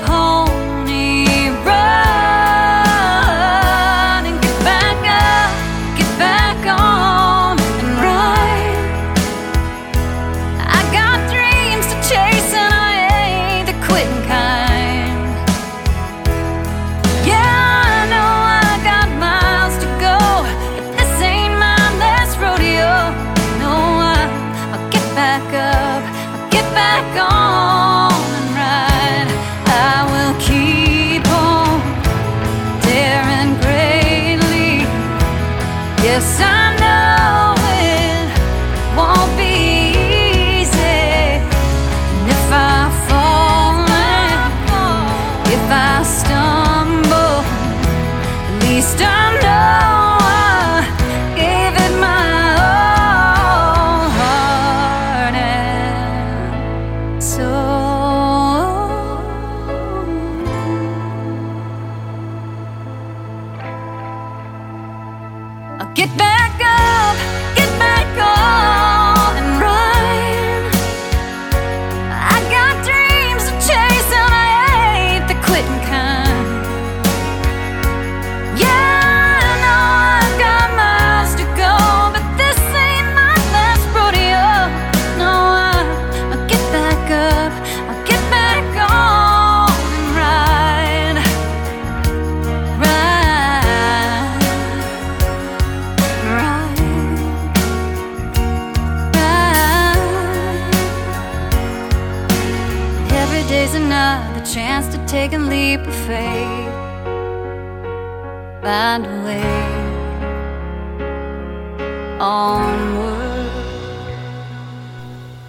onward. 112.20 113.50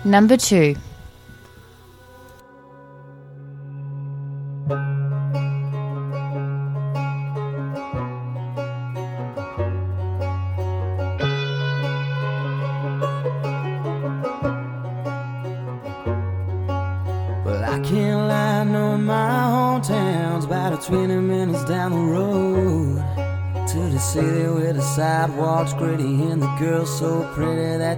Number 0.06 0.38
two. 0.38 0.76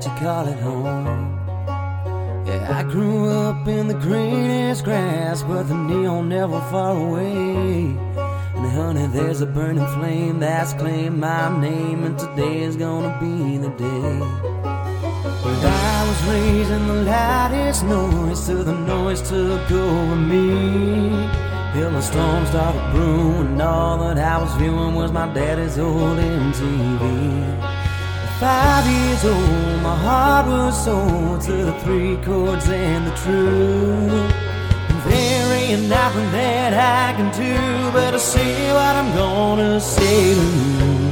You 0.06 0.12
call 0.20 0.48
it 0.48 0.60
home. 0.60 1.40
Yeah, 2.46 2.80
I 2.80 2.84
grew 2.84 3.30
up 3.30 3.68
in 3.68 3.88
the 3.88 3.96
greenest 3.96 4.84
grass, 4.84 5.42
but 5.42 5.64
the 5.64 5.74
neon 5.74 6.30
never 6.30 6.60
far 6.72 6.96
away. 6.96 7.98
And 8.56 8.72
honey, 8.72 9.08
there's 9.08 9.42
a 9.42 9.48
burning 9.48 9.88
flame 9.96 10.40
that's 10.40 10.74
claimed 10.74 11.18
my 11.18 11.60
name, 11.60 12.04
and 12.04 12.20
today 12.20 12.62
is 12.62 12.76
gonna 12.76 13.18
be 13.20 13.58
the 13.58 13.70
day. 13.70 14.20
But 15.44 15.66
I 15.66 16.08
was 16.08 16.24
raising 16.30 16.88
the 16.88 17.02
loudest 17.04 17.84
noise 17.86 18.46
till 18.46 18.64
the 18.64 18.74
noise 18.74 19.22
took 19.28 19.72
over 19.72 20.16
me. 20.16 21.30
Till 21.74 21.92
the 21.92 22.02
storm 22.02 22.46
started 22.46 22.92
brewing, 22.92 23.60
all 23.60 23.98
that 23.98 24.18
I 24.18 24.42
was 24.42 24.54
viewing 24.56 24.94
was 24.94 25.12
my 25.12 25.34
daddy's 25.34 25.80
old 25.80 26.20
MTV. 26.20 27.75
Five 28.40 28.86
years 28.86 29.24
old, 29.24 29.82
my 29.82 29.96
heart 29.96 30.48
was 30.48 30.84
sold 30.84 31.40
to 31.48 31.54
the 31.54 31.72
three 31.80 32.18
chords 32.18 32.68
and 32.68 33.08
the 33.08 33.16
truth. 33.24 34.30
And 34.92 35.00
there 35.08 35.54
ain't 35.56 35.84
nothing 35.88 36.30
that 36.32 36.74
I 36.76 37.16
can 37.16 37.32
do 37.32 37.56
but 37.94 38.12
to 38.12 38.20
say 38.20 38.74
what 38.74 38.94
I'm 39.00 39.16
gonna 39.16 39.80
say 39.80 40.36
to 40.36 40.46
you. 40.68 41.06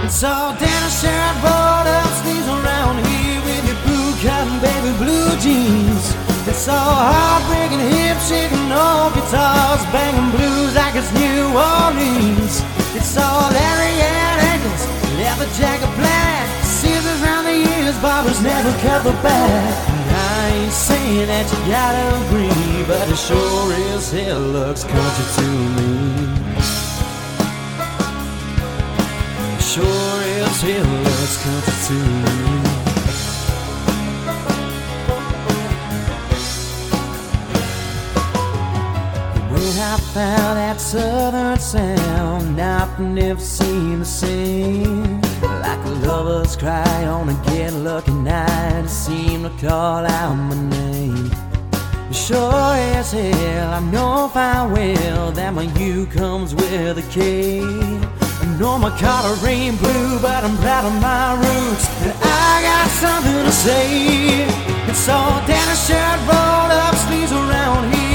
And 0.00 0.10
so 0.10 0.32
Dennis 0.58 0.96
shirt 1.02 1.34
rolled 1.44 1.88
up 2.00 2.10
sleeves 2.24 2.48
around 2.48 2.96
here 3.04 3.40
with 3.44 3.62
your 3.68 3.80
blue 3.84 4.10
cotton 4.24 4.56
baby 4.64 4.92
blue 4.96 5.28
jeans. 5.44 6.16
It's 6.48 6.68
all 6.68 7.00
heartbreaking, 7.12 7.84
hip 7.92 8.16
shaking, 8.24 8.72
old 8.72 9.12
guitars 9.12 9.84
banging 9.92 10.30
blues 10.32 10.72
like 10.74 10.94
it's 10.96 11.12
New 11.12 11.52
Orleans. 11.52 12.64
It's 12.96 13.12
all 13.18 13.50
Larry 13.52 13.92
and 14.00 14.40
ankles, 14.56 14.75
leather 15.38 15.52
jacket 15.54 15.94
black, 15.96 16.64
scissors 16.64 17.20
round 17.20 17.46
the 17.46 17.52
ears, 17.52 17.98
barbers 18.00 18.42
never 18.42 18.70
cut 18.80 19.04
the 19.04 19.12
back. 19.22 19.88
I 19.88 20.48
ain't 20.48 20.72
saying 20.72 21.26
that 21.26 21.50
you 21.52 21.58
gotta 21.70 22.04
agree, 22.26 22.84
but 22.86 23.08
it 23.08 23.16
sure 23.16 23.72
as 23.94 24.10
hell 24.12 24.40
looks 24.40 24.84
country 24.84 25.26
to 25.36 25.46
me. 25.76 26.26
Sure 29.60 30.22
as 30.42 30.60
hell 30.62 30.86
looks 31.04 31.36
country 31.42 31.74
to 31.86 31.92
me. 31.92 32.76
I 39.78 39.98
found 40.14 40.56
that 40.56 40.80
southern 40.80 41.58
sound, 41.58 42.58
I've 42.58 42.98
never 42.98 43.40
seen 43.40 43.98
the 43.98 44.04
same. 44.04 45.25
Like 45.42 45.84
a 45.84 45.90
lover's 46.06 46.56
cry 46.56 47.04
on 47.06 47.28
a 47.28 47.34
get 47.46 47.72
lucky 47.72 48.12
night, 48.12 48.84
it 48.84 48.88
seemed 48.88 49.44
to 49.44 49.68
call 49.68 50.06
out 50.06 50.34
my 50.34 50.54
name. 50.70 51.30
Sure 52.12 52.74
as 52.96 53.12
hell, 53.12 53.74
I 53.74 53.80
know 53.80 54.28
fine 54.32 54.72
well 54.72 55.32
that 55.32 55.52
my 55.52 55.64
U 55.78 56.06
comes 56.06 56.54
with 56.54 56.98
a 56.98 57.02
K. 57.10 57.60
I 57.60 58.56
know 58.58 58.78
my 58.78 58.90
collar 58.98 59.36
ain't 59.46 59.78
blue, 59.78 60.18
but 60.20 60.42
I'm 60.44 60.56
proud 60.58 60.86
of 60.86 60.94
my 61.00 61.34
roots, 61.34 61.86
and 62.02 62.12
I 62.22 62.62
got 62.62 62.88
something 63.04 63.44
to 63.44 63.52
say. 63.52 64.46
It's 64.88 65.08
all 65.08 65.40
down 65.46 65.68
a 65.68 65.76
shirt, 65.76 66.18
rolled 66.30 66.72
up 66.72 66.94
sleeves 66.94 67.32
around 67.32 67.92
here 67.92 68.05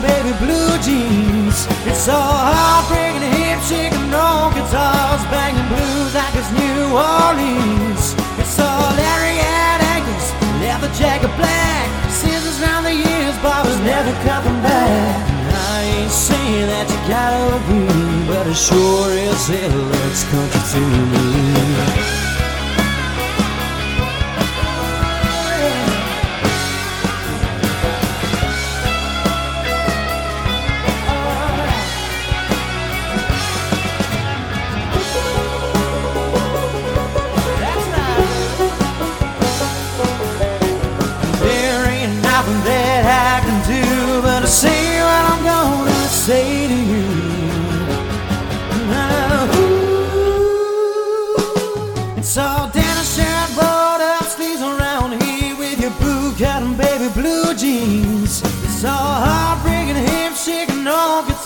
baby 0.00 0.32
blue 0.38 0.78
jeans. 0.82 1.66
It's 1.86 2.08
all 2.08 2.38
heartbreaking, 2.50 3.26
hip 3.34 3.60
shaking, 3.66 4.10
no 4.10 4.50
guitars 4.54 5.22
banging 5.32 5.66
blues 5.68 6.14
like 6.14 6.34
it's 6.34 6.50
New 6.52 6.94
Orleans. 6.94 8.14
It's 8.38 8.58
all 8.58 8.90
Larry 8.94 9.38
at 9.40 9.78
ankles, 9.94 10.26
leather 10.62 10.92
jacket 10.94 11.32
black, 11.36 11.86
scissors 12.10 12.60
round 12.60 12.86
the 12.86 12.94
ears, 12.94 13.36
barbers 13.42 13.78
never 13.80 14.12
cut 14.24 14.44
them 14.44 14.58
back. 14.62 15.38
I 15.50 15.82
ain't 15.82 16.10
saying 16.10 16.66
that 16.66 16.86
you 16.90 17.00
gotta 17.08 17.56
agree, 17.58 18.26
but 18.28 18.46
it 18.46 18.56
sure 18.56 19.10
as 19.10 19.48
hell 19.48 19.78
looks 19.92 20.24
country 20.30 20.62
to 20.72 20.80
me. 21.12 22.27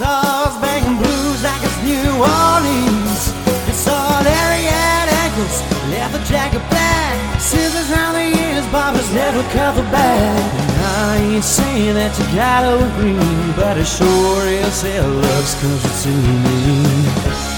Guitars 0.02 0.56
banging 0.60 0.96
blues 0.98 1.42
like 1.44 1.62
it's 1.62 1.78
New 1.82 2.10
Orleans. 2.18 3.30
It's 3.70 3.86
all 3.86 4.22
Larry 4.22 4.66
ankles, 4.66 5.62
leather 5.90 6.22
jacket 6.24 6.62
black, 6.70 7.40
scissors 7.40 7.88
round 7.90 8.16
the 8.16 8.26
ears, 8.42 8.66
barbers 8.72 9.12
never 9.14 9.42
the 9.76 9.82
back. 9.90 10.54
And 10.60 10.82
I 10.82 11.16
ain't 11.34 11.44
saying 11.44 11.94
that 11.94 12.18
you 12.18 12.24
gotta 12.34 12.74
agree, 12.88 13.54
but 13.54 13.78
it 13.78 13.86
sure 13.86 14.42
as 14.66 14.82
hell 14.82 15.08
looks 15.08 15.54
country 15.60 15.90
to 16.02 16.10
me. 16.10 17.51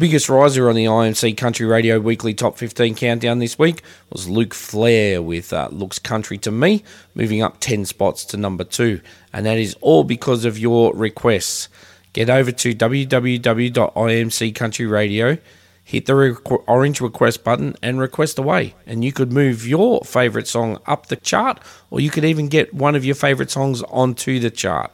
Biggest 0.00 0.28
riser 0.30 0.70
on 0.70 0.76
the 0.76 0.86
IMC 0.86 1.36
Country 1.36 1.66
Radio 1.66 2.00
Weekly 2.00 2.32
Top 2.32 2.56
15 2.56 2.94
countdown 2.94 3.38
this 3.38 3.58
week 3.58 3.82
was 4.10 4.30
Luke 4.30 4.54
Flear 4.54 5.20
with 5.20 5.52
uh, 5.52 5.68
Looks 5.70 5.98
Country 5.98 6.38
to 6.38 6.50
Me, 6.50 6.82
moving 7.14 7.42
up 7.42 7.60
10 7.60 7.84
spots 7.84 8.24
to 8.24 8.38
number 8.38 8.64
2. 8.64 9.02
And 9.34 9.44
that 9.44 9.58
is 9.58 9.76
all 9.82 10.04
because 10.04 10.46
of 10.46 10.58
your 10.58 10.94
requests. 10.94 11.68
Get 12.14 12.30
over 12.30 12.50
to 12.50 12.74
www.imccountryradio, 12.74 15.38
hit 15.84 16.06
the 16.06 16.12
requ- 16.14 16.64
orange 16.66 17.02
request 17.02 17.44
button, 17.44 17.76
and 17.82 18.00
request 18.00 18.38
away. 18.38 18.74
And 18.86 19.04
you 19.04 19.12
could 19.12 19.34
move 19.34 19.66
your 19.66 20.00
favourite 20.00 20.46
song 20.46 20.78
up 20.86 21.08
the 21.08 21.16
chart, 21.16 21.60
or 21.90 22.00
you 22.00 22.08
could 22.08 22.24
even 22.24 22.48
get 22.48 22.72
one 22.72 22.96
of 22.96 23.04
your 23.04 23.16
favourite 23.16 23.50
songs 23.50 23.82
onto 23.82 24.40
the 24.40 24.50
chart. 24.50 24.92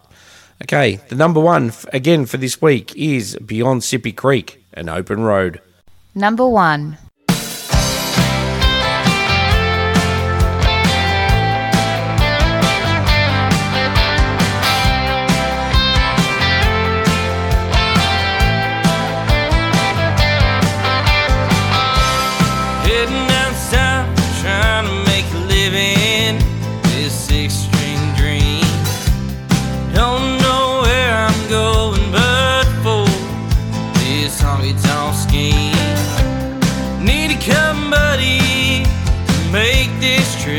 Okay, 0.64 0.96
the 1.10 1.14
number 1.14 1.38
one 1.38 1.72
again 1.92 2.26
for 2.26 2.38
this 2.38 2.60
week 2.60 2.92
is 2.96 3.36
Beyond 3.36 3.82
Sippy 3.82 4.16
Creek, 4.16 4.65
an 4.76 4.88
open 4.88 5.20
road. 5.20 5.60
Number 6.14 6.46
one. 6.46 6.98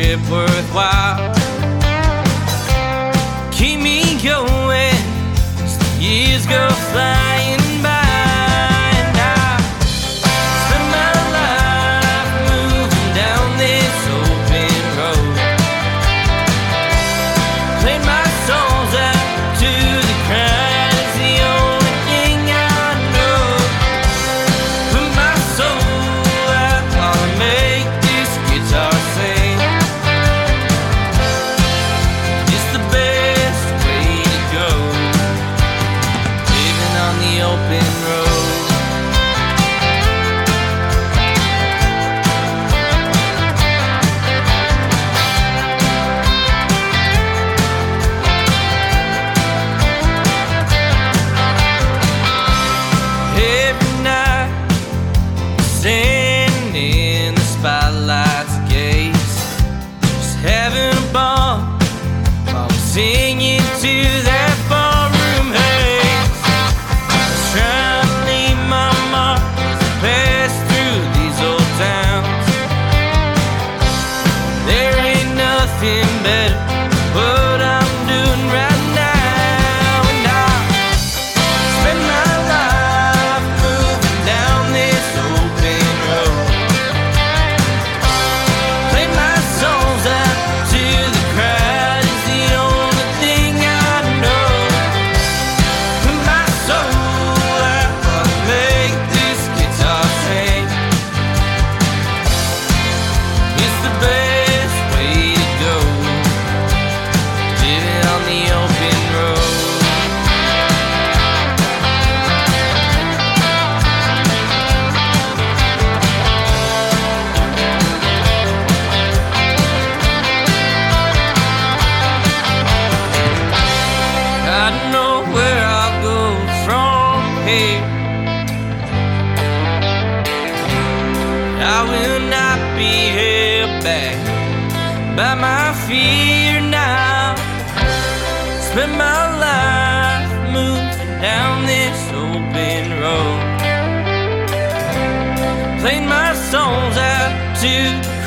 Trip 0.07 0.46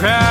crowd. 0.01 0.30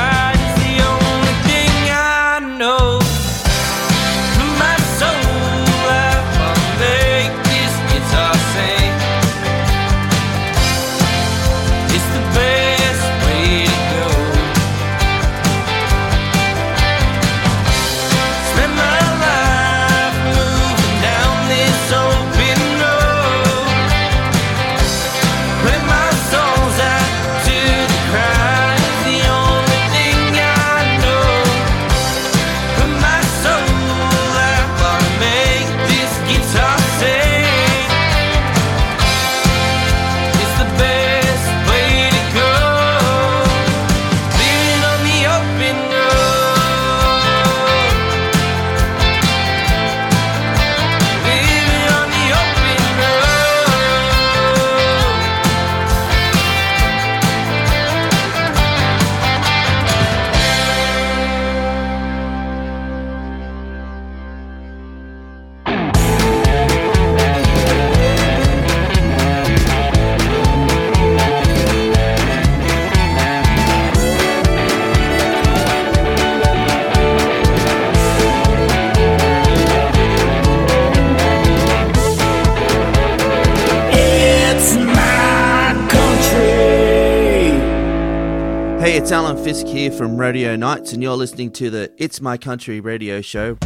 here 89.79 89.91
from 89.91 90.17
Rodeo 90.17 90.57
Nights, 90.57 90.91
and 90.91 91.01
you're 91.01 91.15
listening 91.15 91.51
to 91.51 91.69
the 91.69 91.89
It's 91.95 92.19
My 92.19 92.37
Country 92.37 92.81
radio 92.81 93.21
show. 93.21 93.57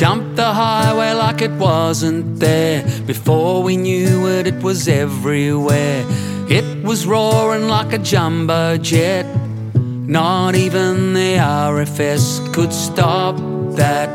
Jumped 0.00 0.34
the 0.36 0.50
highway 0.50 1.12
like 1.12 1.42
it 1.42 1.50
wasn't 1.58 2.40
there. 2.40 2.82
Before 3.06 3.62
we 3.62 3.76
knew 3.76 4.28
it, 4.28 4.46
it 4.46 4.62
was 4.62 4.88
everywhere. 4.88 6.06
It 6.48 6.82
was 6.82 7.06
roaring 7.06 7.68
like 7.68 7.92
a 7.92 7.98
jumbo 7.98 8.78
jet. 8.78 9.26
Not 9.74 10.54
even 10.54 11.12
the 11.12 11.36
RFS 11.36 12.50
could 12.54 12.72
stop 12.72 13.36
that 13.76 14.08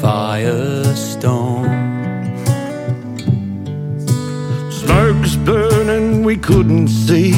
firestorm. 0.00 1.66
Smoke's 4.72 5.34
burning, 5.34 6.22
we 6.22 6.36
couldn't 6.36 6.86
see. 6.86 7.32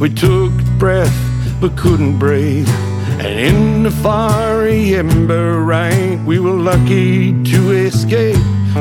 We 0.00 0.08
took 0.08 0.52
breath, 0.78 1.18
but 1.60 1.76
couldn't 1.76 2.18
breathe. 2.18 2.91
And 3.24 3.38
in 3.38 3.82
the 3.84 3.90
fiery 3.92 4.96
ember 4.96 5.62
rain, 5.62 6.26
we 6.26 6.40
were 6.40 6.58
lucky 6.72 7.40
to 7.44 7.70
escape 7.70 8.34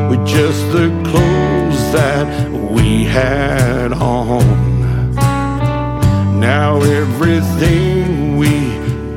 with 0.10 0.26
just 0.26 0.62
the 0.72 0.90
clothes 1.06 1.82
that 1.94 2.52
we 2.52 3.04
had 3.04 3.94
on. 3.94 4.42
Now 6.40 6.82
everything 6.82 8.38
we 8.38 8.56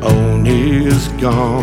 own 0.03 0.47
is 0.47 1.09
gone. 1.21 1.63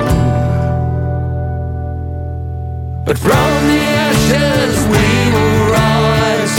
But 3.06 3.20
from 3.20 3.52
the 3.70 3.82
ashes 4.10 4.76
we 4.94 5.08
will 5.36 5.58
rise. 5.78 6.56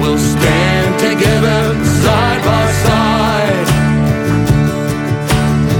We'll 0.00 0.18
stand 0.18 0.98
together 0.98 1.84
side 1.84 2.42
by 2.42 2.63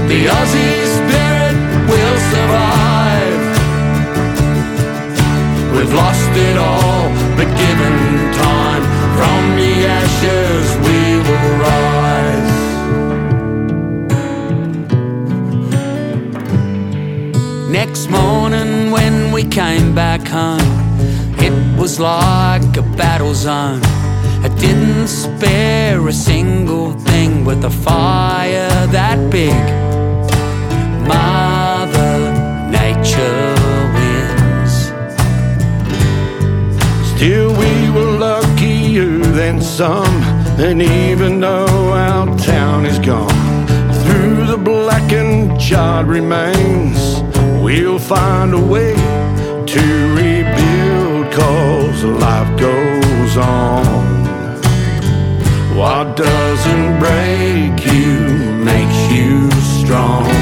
The 0.07 0.27
Aussie 0.27 0.85
spirit 0.97 1.55
will 1.89 2.17
survive. 2.33 3.43
We've 5.75 5.93
lost 5.93 6.31
it 6.35 6.57
all, 6.57 7.09
but 7.35 7.47
given 7.63 7.95
time, 8.33 8.83
from 9.17 9.41
the 9.57 9.73
ashes 9.99 10.65
we 10.85 10.99
will 11.25 11.51
rise. 11.67 12.55
Next 17.71 18.09
morning 18.09 18.91
when 18.91 19.31
we 19.31 19.43
came 19.43 19.95
back 19.95 20.27
home, 20.27 20.61
it 21.39 21.53
was 21.79 21.99
like 21.99 22.77
a 22.77 22.83
battle 22.95 23.33
zone. 23.33 23.81
I 24.43 24.49
didn't 24.59 25.07
spare 25.07 26.07
a 26.07 26.13
single 26.13 26.93
thing 26.93 27.43
with 27.43 27.65
a 27.65 27.71
fire 27.71 28.85
that 28.91 29.31
big. 29.31 29.94
Still, 37.25 37.57
we 37.57 37.89
were 37.89 38.19
luckier 38.19 39.17
than 39.17 39.59
some. 39.59 40.21
And 40.59 40.79
even 40.79 41.39
though 41.39 41.91
our 41.91 42.27
town 42.37 42.85
is 42.85 42.99
gone, 42.99 43.65
through 44.03 44.45
the 44.45 44.59
blackened 44.59 45.59
charred 45.59 46.05
remains, 46.05 47.23
we'll 47.63 47.97
find 47.97 48.53
a 48.53 48.63
way 48.63 48.93
to 49.73 49.83
rebuild. 50.13 51.33
Cause 51.33 52.03
life 52.03 52.59
goes 52.59 53.37
on. 53.37 53.85
What 55.75 56.15
doesn't 56.15 56.99
break 56.99 57.91
you 57.91 58.19
makes 58.63 58.99
you 59.11 59.49
strong. 59.81 60.34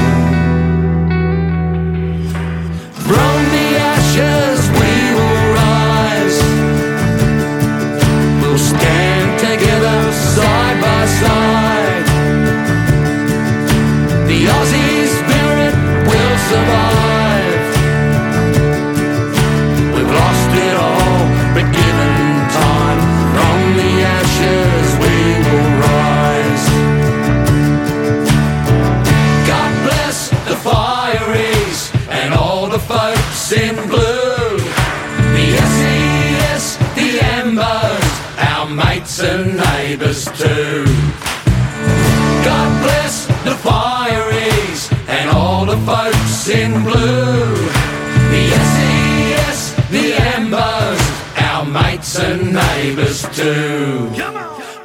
And 52.98 53.06
neighbours 53.06 53.22
too. 53.22 54.08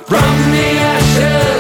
From 0.06 0.52
the 0.52 0.68
ashes 0.80 1.59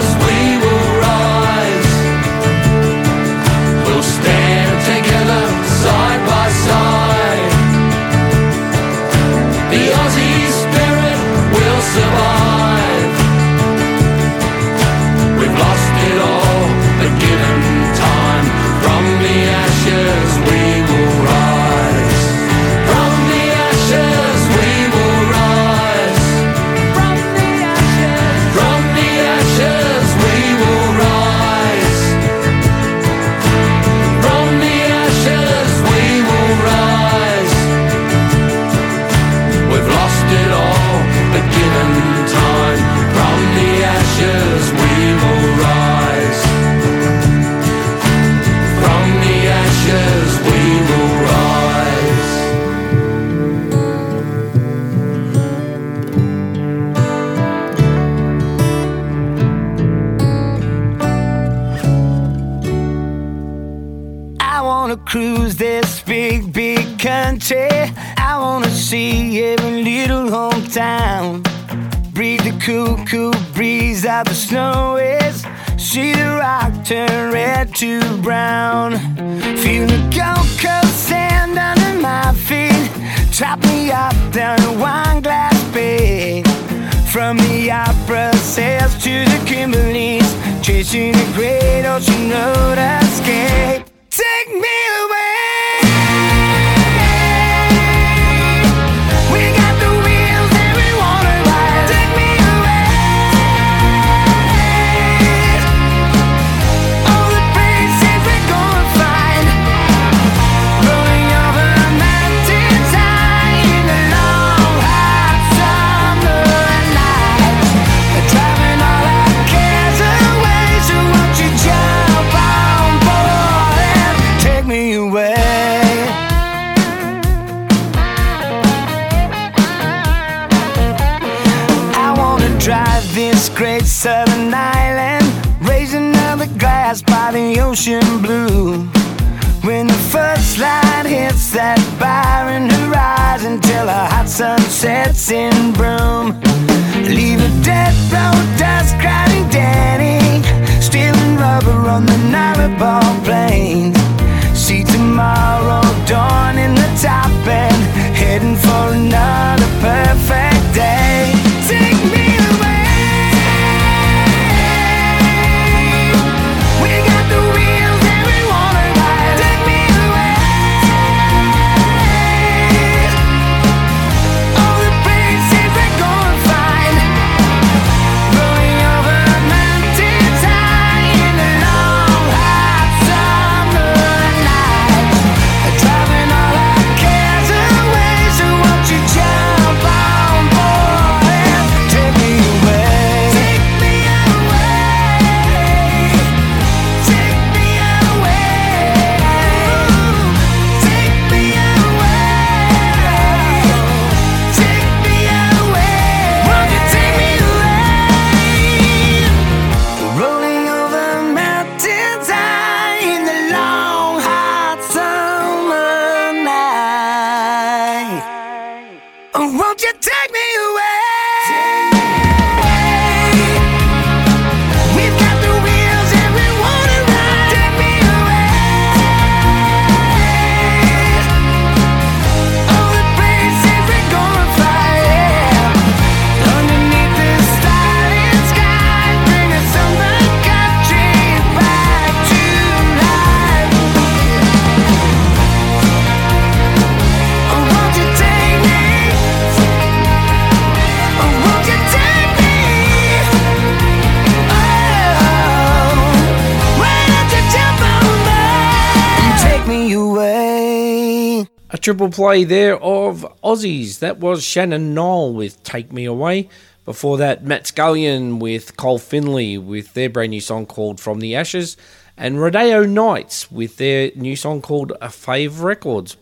triple 261.81 262.09
play 262.09 262.43
there 262.43 262.77
of 262.81 263.25
Aussies. 263.43 263.99
That 263.99 264.19
was 264.19 264.43
Shannon 264.43 264.93
Noll 264.93 265.33
with 265.33 265.63
Take 265.63 265.91
Me 265.91 266.05
Away. 266.05 266.49
Before 266.85 267.17
that, 267.17 267.43
Matt 267.43 267.63
Scullion 267.63 268.39
with 268.39 268.75
Col 268.77 268.97
Finley 268.97 269.57
with 269.57 269.93
their 269.93 270.09
brand 270.09 270.31
new 270.31 270.41
song 270.41 270.65
called 270.65 270.99
From 270.99 271.19
the 271.19 271.35
Ashes. 271.35 271.77
And 272.17 272.41
Rodeo 272.41 272.83
Nights 272.85 273.51
with 273.51 273.77
their 273.77 274.11
new 274.15 274.35
song 274.35 274.61
called 274.61 274.91
A 275.01 275.07
Fave 275.07 275.61
Records. 275.61 276.17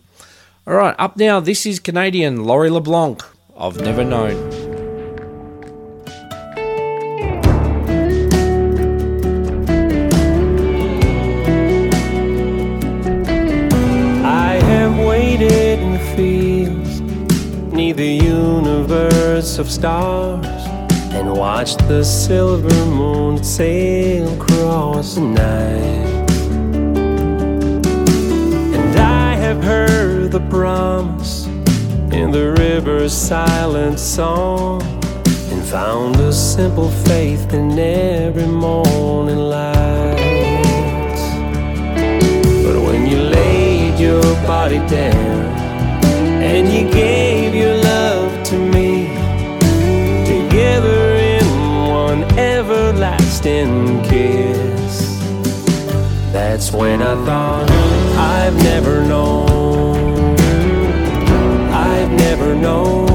All 0.67 0.75
right, 0.75 0.95
up 0.99 1.17
now, 1.17 1.39
this 1.39 1.65
is 1.65 1.79
Canadian 1.79 2.43
Laurie 2.43 2.69
LeBlanc. 2.69 3.23
I've 3.57 3.79
never 3.79 4.03
known. 4.03 4.66
The 17.97 18.05
universe 18.05 19.57
of 19.57 19.71
stars 19.71 20.45
and 21.15 21.35
watched 21.35 21.79
the 21.87 22.03
silver 22.03 22.85
moon 22.85 23.43
sail 23.43 24.31
across 24.39 25.15
the 25.15 25.21
night. 25.21 26.31
And 28.77 28.99
I 28.99 29.33
have 29.37 29.63
heard 29.63 30.31
the 30.31 30.41
promise 30.41 31.47
in 32.13 32.29
the 32.29 32.51
river's 32.59 33.13
silent 33.13 33.99
song 33.99 34.83
and 35.51 35.63
found 35.65 36.17
a 36.17 36.31
simple 36.31 36.91
faith 37.09 37.51
in 37.51 37.79
every 37.79 38.45
morning 38.45 39.39
light. 39.39 41.17
But 42.63 42.79
when 42.79 43.07
you 43.07 43.17
laid 43.17 43.99
your 43.99 44.21
body 44.45 44.77
down 44.87 45.47
and 46.43 46.67
you 46.71 46.91
gave 46.91 47.16
everlasting 53.45 54.01
kiss, 54.03 55.19
that's 56.31 56.71
when 56.71 57.01
I 57.01 57.15
thought 57.25 57.69
I've 58.17 58.55
never 58.63 59.03
known, 59.03 60.35
I've 61.71 62.11
never 62.11 62.55
known, 62.55 63.06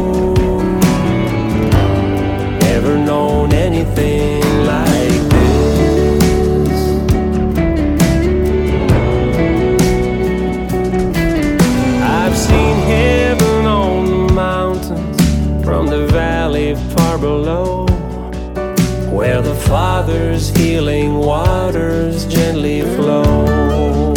healing 20.56 21.18
waters 21.18 22.24
gently 22.26 22.82
flow. 22.96 24.14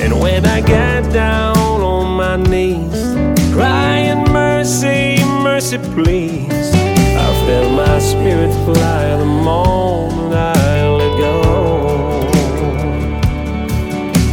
And 0.00 0.20
when 0.20 0.44
I 0.46 0.60
got 0.60 1.12
down 1.12 1.56
on 1.56 2.16
my 2.16 2.36
knees, 2.36 3.14
crying, 3.54 4.24
Mercy, 4.32 5.22
mercy, 5.42 5.78
please, 5.78 6.72
I 7.26 7.28
felt 7.46 7.70
my 7.72 7.98
spirit 7.98 8.52
fly 8.64 9.16
the 9.16 9.24
moment 9.24 10.34
I 10.34 10.88
let 10.88 11.18
go. 11.18 11.42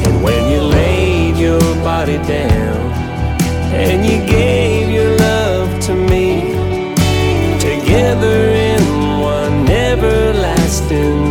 And 0.06 0.24
when 0.24 0.52
you 0.52 0.62
laid 0.62 1.38
your 1.38 1.60
body 1.84 2.18
down 2.18 2.92
and 3.74 4.06
you 4.06 4.26
gave 4.26 4.81
everlasting 10.92 11.31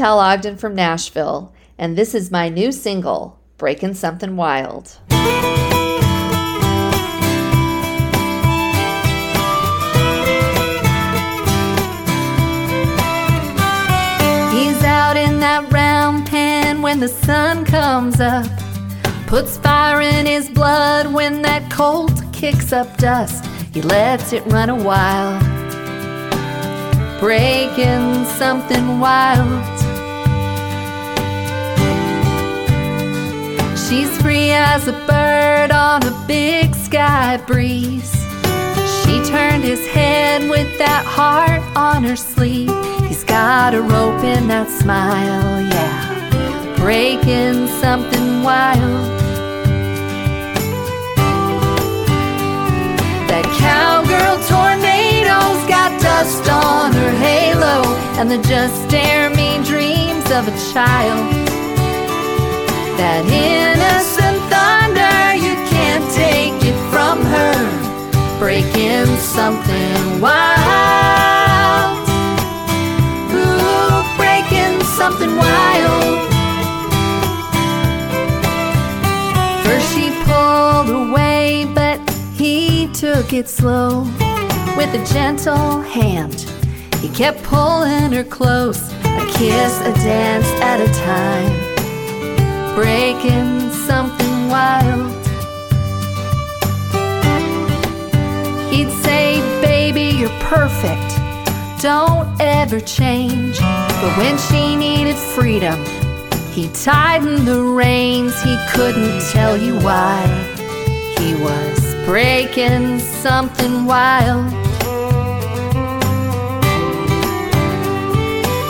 I'm 0.00 0.06
Shantell 0.06 0.22
Ogden 0.22 0.56
from 0.56 0.74
Nashville, 0.74 1.52
and 1.76 1.96
this 1.96 2.14
is 2.14 2.30
my 2.30 2.48
new 2.48 2.72
single, 2.72 3.38
Breaking 3.58 3.92
Something 3.92 4.34
Wild. 4.34 4.98
He's 14.50 14.82
out 14.84 15.18
in 15.18 15.40
that 15.40 15.70
round 15.70 16.26
pen 16.26 16.80
when 16.80 17.00
the 17.00 17.08
sun 17.08 17.66
comes 17.66 18.22
up. 18.22 18.46
Puts 19.26 19.58
fire 19.58 20.00
in 20.00 20.24
his 20.24 20.48
blood 20.48 21.12
when 21.12 21.42
that 21.42 21.70
colt 21.70 22.22
kicks 22.32 22.72
up 22.72 22.96
dust. 22.96 23.44
He 23.74 23.82
lets 23.82 24.32
it 24.32 24.46
run 24.46 24.70
a 24.70 24.82
while. 24.82 25.38
Breaking 27.20 28.24
something 28.24 28.98
wild. 28.98 29.69
She's 33.90 34.22
free 34.22 34.52
as 34.52 34.86
a 34.86 34.92
bird 34.92 35.72
on 35.72 36.04
a 36.04 36.24
big 36.28 36.76
sky 36.76 37.42
breeze. 37.44 38.14
She 39.02 39.20
turned 39.24 39.64
his 39.64 39.84
head 39.88 40.48
with 40.48 40.78
that 40.78 41.04
heart 41.04 41.60
on 41.76 42.04
her 42.04 42.14
sleeve. 42.14 42.70
He's 43.08 43.24
got 43.24 43.74
a 43.74 43.82
rope 43.82 44.22
in 44.22 44.46
that 44.46 44.70
smile, 44.70 45.60
yeah. 45.74 46.76
Breaking 46.76 47.66
something 47.82 48.44
wild. 48.44 49.10
That 53.26 53.44
cowgirl 53.58 54.38
tornado's 54.46 55.68
got 55.68 56.00
dust 56.00 56.48
on 56.48 56.92
her 56.92 57.10
halo, 57.18 57.82
and 58.20 58.30
the 58.30 58.38
just 58.48 58.88
dare 58.88 59.30
me 59.30 59.58
dreams 59.64 60.30
of 60.30 60.46
a 60.46 60.72
child. 60.72 61.49
That 63.00 63.24
innocent 63.24 64.38
thunder, 64.52 65.34
you 65.34 65.54
can't 65.72 66.04
take 66.12 66.52
it 66.62 66.76
from 66.92 67.24
her. 67.24 67.56
Breaking 68.38 69.06
something 69.16 70.20
wild. 70.20 71.96
Ooh, 73.32 74.04
breaking 74.20 74.84
something 74.84 75.34
wild. 75.34 76.28
First 79.64 79.94
she 79.94 80.10
pulled 80.28 80.90
away, 80.90 81.64
but 81.74 81.98
he 82.34 82.88
took 82.92 83.32
it 83.32 83.48
slow 83.48 84.02
with 84.76 84.92
a 84.92 85.02
gentle 85.10 85.80
hand. 85.80 86.44
He 87.00 87.08
kept 87.08 87.42
pulling 87.44 88.12
her 88.12 88.24
close, 88.24 88.92
a 89.04 89.26
kiss, 89.32 89.80
a 89.80 89.92
dance 90.04 90.50
at 90.60 90.82
a 90.82 90.92
time, 91.00 91.69
breaking 92.80 93.70
something 93.72 94.48
wild. 94.48 95.12
He'd 98.72 98.90
say, 99.04 99.26
Baby, 99.60 100.16
you're 100.18 100.38
perfect, 100.40 101.10
don't 101.82 102.26
ever 102.40 102.80
change. 102.80 103.58
But 104.00 104.12
when 104.16 104.38
she 104.38 104.76
needed 104.76 105.16
freedom, 105.16 105.78
he 106.54 106.68
tightened 106.68 107.46
the 107.46 107.62
reins, 107.62 108.40
he 108.42 108.56
couldn't 108.72 109.20
tell 109.30 109.58
you 109.58 109.74
why. 109.80 110.24
He 111.18 111.34
was 111.34 111.78
breaking 112.06 112.98
something 112.98 113.84
wild. 113.84 114.50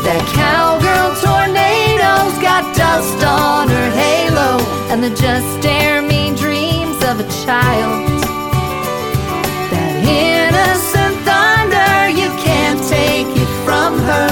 That 0.05 0.23
cowgirl 0.35 1.15
tornado's 1.23 1.70
got 2.61 2.77
dust 2.77 3.25
on 3.25 3.69
her 3.69 3.91
halo, 3.91 4.59
and 4.91 5.03
the 5.03 5.11
just 5.11 5.61
dare 5.63 6.03
me 6.03 6.35
dreams 6.37 6.97
of 7.05 7.21
a 7.21 7.29
child. 7.45 8.09
That 9.71 9.93
innocent 10.05 11.17
thunder, 11.29 12.09
you 12.21 12.29
can't 12.43 12.81
take 12.89 13.29
it 13.37 13.51
from 13.65 13.99
her. 14.01 14.31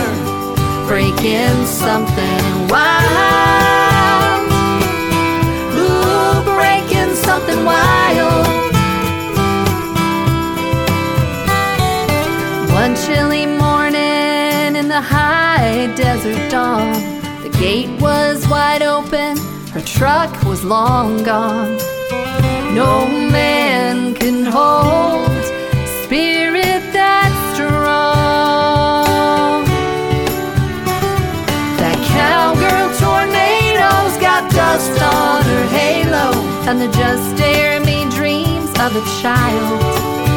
Breaking 0.87 1.65
something 1.67 2.69
wild. 2.69 4.49
Ooh, 5.77 6.43
breaking 6.57 7.15
something 7.15 7.65
wild. 7.65 8.47
One 12.73 12.95
chilly 12.97 13.47
morning 13.47 14.77
in 14.77 14.89
the 14.89 15.01
high 15.01 15.93
desert 15.97 16.51
dawn, 16.51 17.18
gate 17.59 18.01
was 18.01 18.47
wide 18.47 18.83
open, 18.83 19.37
her 19.73 19.81
truck 19.81 20.31
was 20.45 20.63
long 20.63 21.25
gone. 21.25 21.77
No 22.73 23.09
man 23.09 24.15
can 24.15 24.45
hold 24.45 25.29
spirit 26.05 26.93
that 26.93 27.33
strong. 27.55 28.85
That 31.83 31.99
cowgirl 32.15 32.91
tornado's 33.03 34.17
got 34.23 34.49
dust 34.53 35.03
on 35.03 35.43
her 35.43 35.67
halo, 35.77 36.31
and 36.69 36.81
the 36.81 36.89
just 36.97 37.37
dare 37.37 37.81
me 37.81 38.09
dreams 38.11 38.71
of 38.79 38.95
a 38.95 39.03
child. 39.21 40.28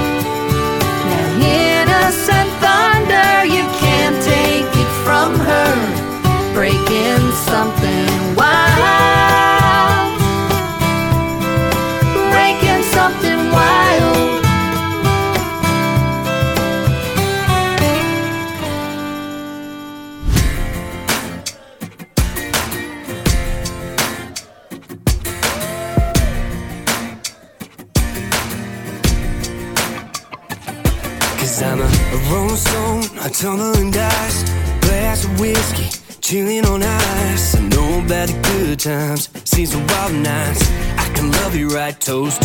Love 42.07 42.40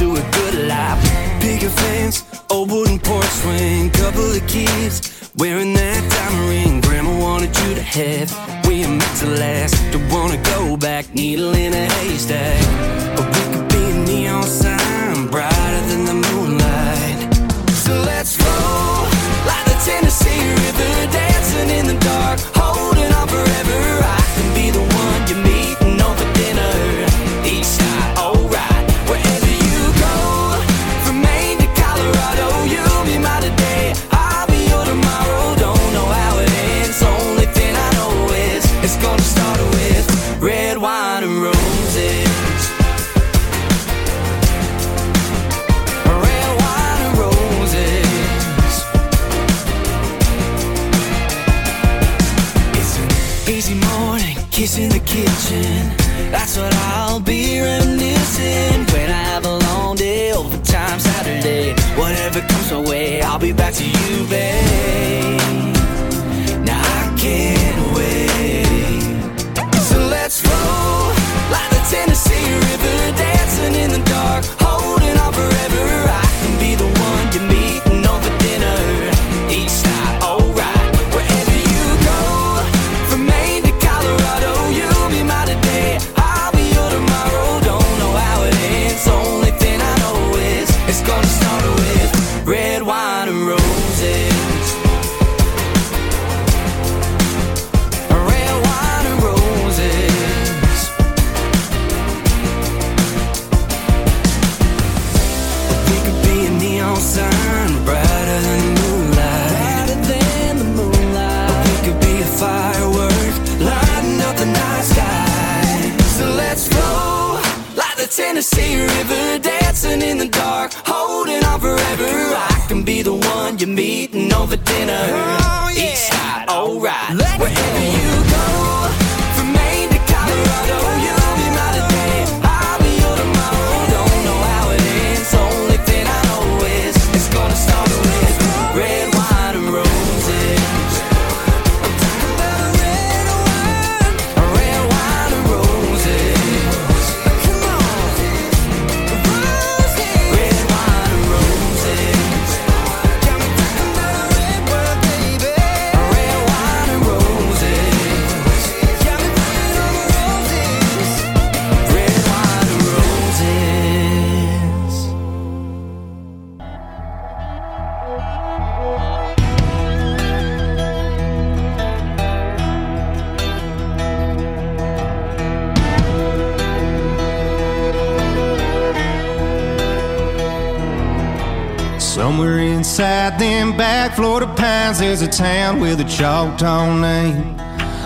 Somewhere 182.27 182.59
inside 182.59 183.39
them 183.39 183.77
back 183.77 184.17
Florida 184.17 184.53
pines, 184.57 184.99
there's 184.99 185.23
a 185.23 185.29
town 185.29 185.79
with 185.79 186.01
a 186.01 186.05
Choctaw 186.05 186.99
name. 186.99 187.57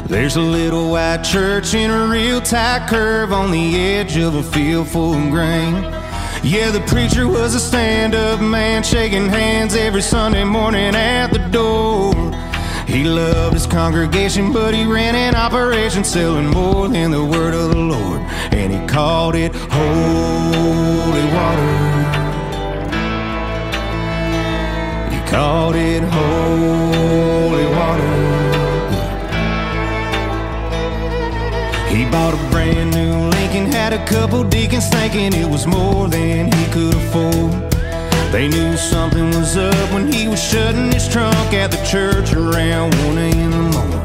There's 0.08 0.36
a 0.36 0.42
little 0.42 0.90
white 0.90 1.22
church 1.22 1.72
in 1.72 1.90
a 1.90 2.06
real 2.06 2.42
tight 2.42 2.86
curve 2.86 3.32
on 3.32 3.50
the 3.50 3.76
edge 3.80 4.18
of 4.18 4.34
a 4.34 4.42
field 4.42 4.88
full 4.88 5.14
of 5.14 5.30
grain. 5.30 5.72
Yeah, 6.44 6.70
the 6.70 6.84
preacher 6.86 7.26
was 7.26 7.54
a 7.54 7.60
stand 7.60 8.14
up 8.14 8.42
man, 8.42 8.82
shaking 8.82 9.26
hands 9.26 9.74
every 9.74 10.02
Sunday 10.02 10.44
morning 10.44 10.94
at 10.94 11.28
the 11.28 11.38
door. 11.38 12.12
He 12.86 13.04
loved 13.04 13.54
his 13.54 13.66
congregation, 13.66 14.52
but 14.52 14.74
he 14.74 14.84
ran 14.84 15.14
an 15.14 15.34
operation 15.34 16.04
selling 16.04 16.48
more 16.50 16.88
than 16.88 17.10
the 17.10 17.24
word 17.24 17.54
of 17.54 17.70
the 17.70 17.78
Lord. 17.78 18.20
And 18.52 18.70
he 18.70 18.86
called 18.86 19.34
it 19.34 19.54
holy 19.54 21.24
water. 21.32 21.79
Called 25.30 25.76
it 25.76 26.02
holy 26.02 27.66
water. 27.66 28.14
He 31.88 32.04
bought 32.10 32.34
a 32.34 32.50
brand 32.50 32.90
new 32.92 33.28
Lincoln, 33.28 33.70
had 33.70 33.92
a 33.92 34.04
couple 34.06 34.42
deacons 34.42 34.88
thinking 34.88 35.32
it 35.32 35.48
was 35.48 35.68
more 35.68 36.08
than 36.08 36.50
he 36.52 36.64
could 36.72 36.94
afford. 36.94 37.52
They 38.32 38.48
knew 38.48 38.76
something 38.76 39.26
was 39.30 39.56
up 39.56 39.92
when 39.92 40.12
he 40.12 40.26
was 40.26 40.42
shutting 40.42 40.90
his 40.90 41.08
trunk 41.08 41.54
at 41.54 41.70
the 41.70 41.82
church 41.84 42.32
around 42.32 42.94
1 43.06 43.18
a.m. 43.18 43.32
in 43.38 43.50
the 43.50 43.78
morning. 43.78 44.00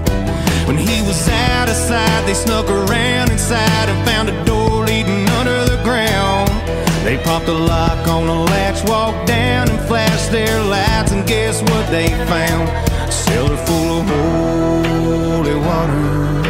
When 0.68 0.78
he 0.78 1.02
was 1.08 1.28
out 1.28 1.70
of 1.70 1.76
sight, 1.76 2.22
they 2.28 2.36
snuck 2.36 2.70
around 2.70 3.32
inside 3.32 3.90
and 3.90 4.08
found 4.08 4.30
a 4.30 4.46
door 4.46 4.65
They 7.16 7.24
popped 7.24 7.46
the 7.46 7.54
lock 7.54 8.10
on 8.10 8.28
the 8.28 8.34
latch, 8.34 8.84
walked 8.90 9.28
down 9.28 9.70
and 9.70 9.80
flashed 9.88 10.32
their 10.34 10.62
lights, 10.62 11.14
and 11.14 11.26
guess 11.26 11.62
what 11.62 11.90
they 11.90 12.10
found? 12.28 12.68
A 13.08 13.10
cellar 13.10 13.56
full 13.56 14.00
of 14.00 14.06
holy 14.06 15.56
water. 15.56 16.45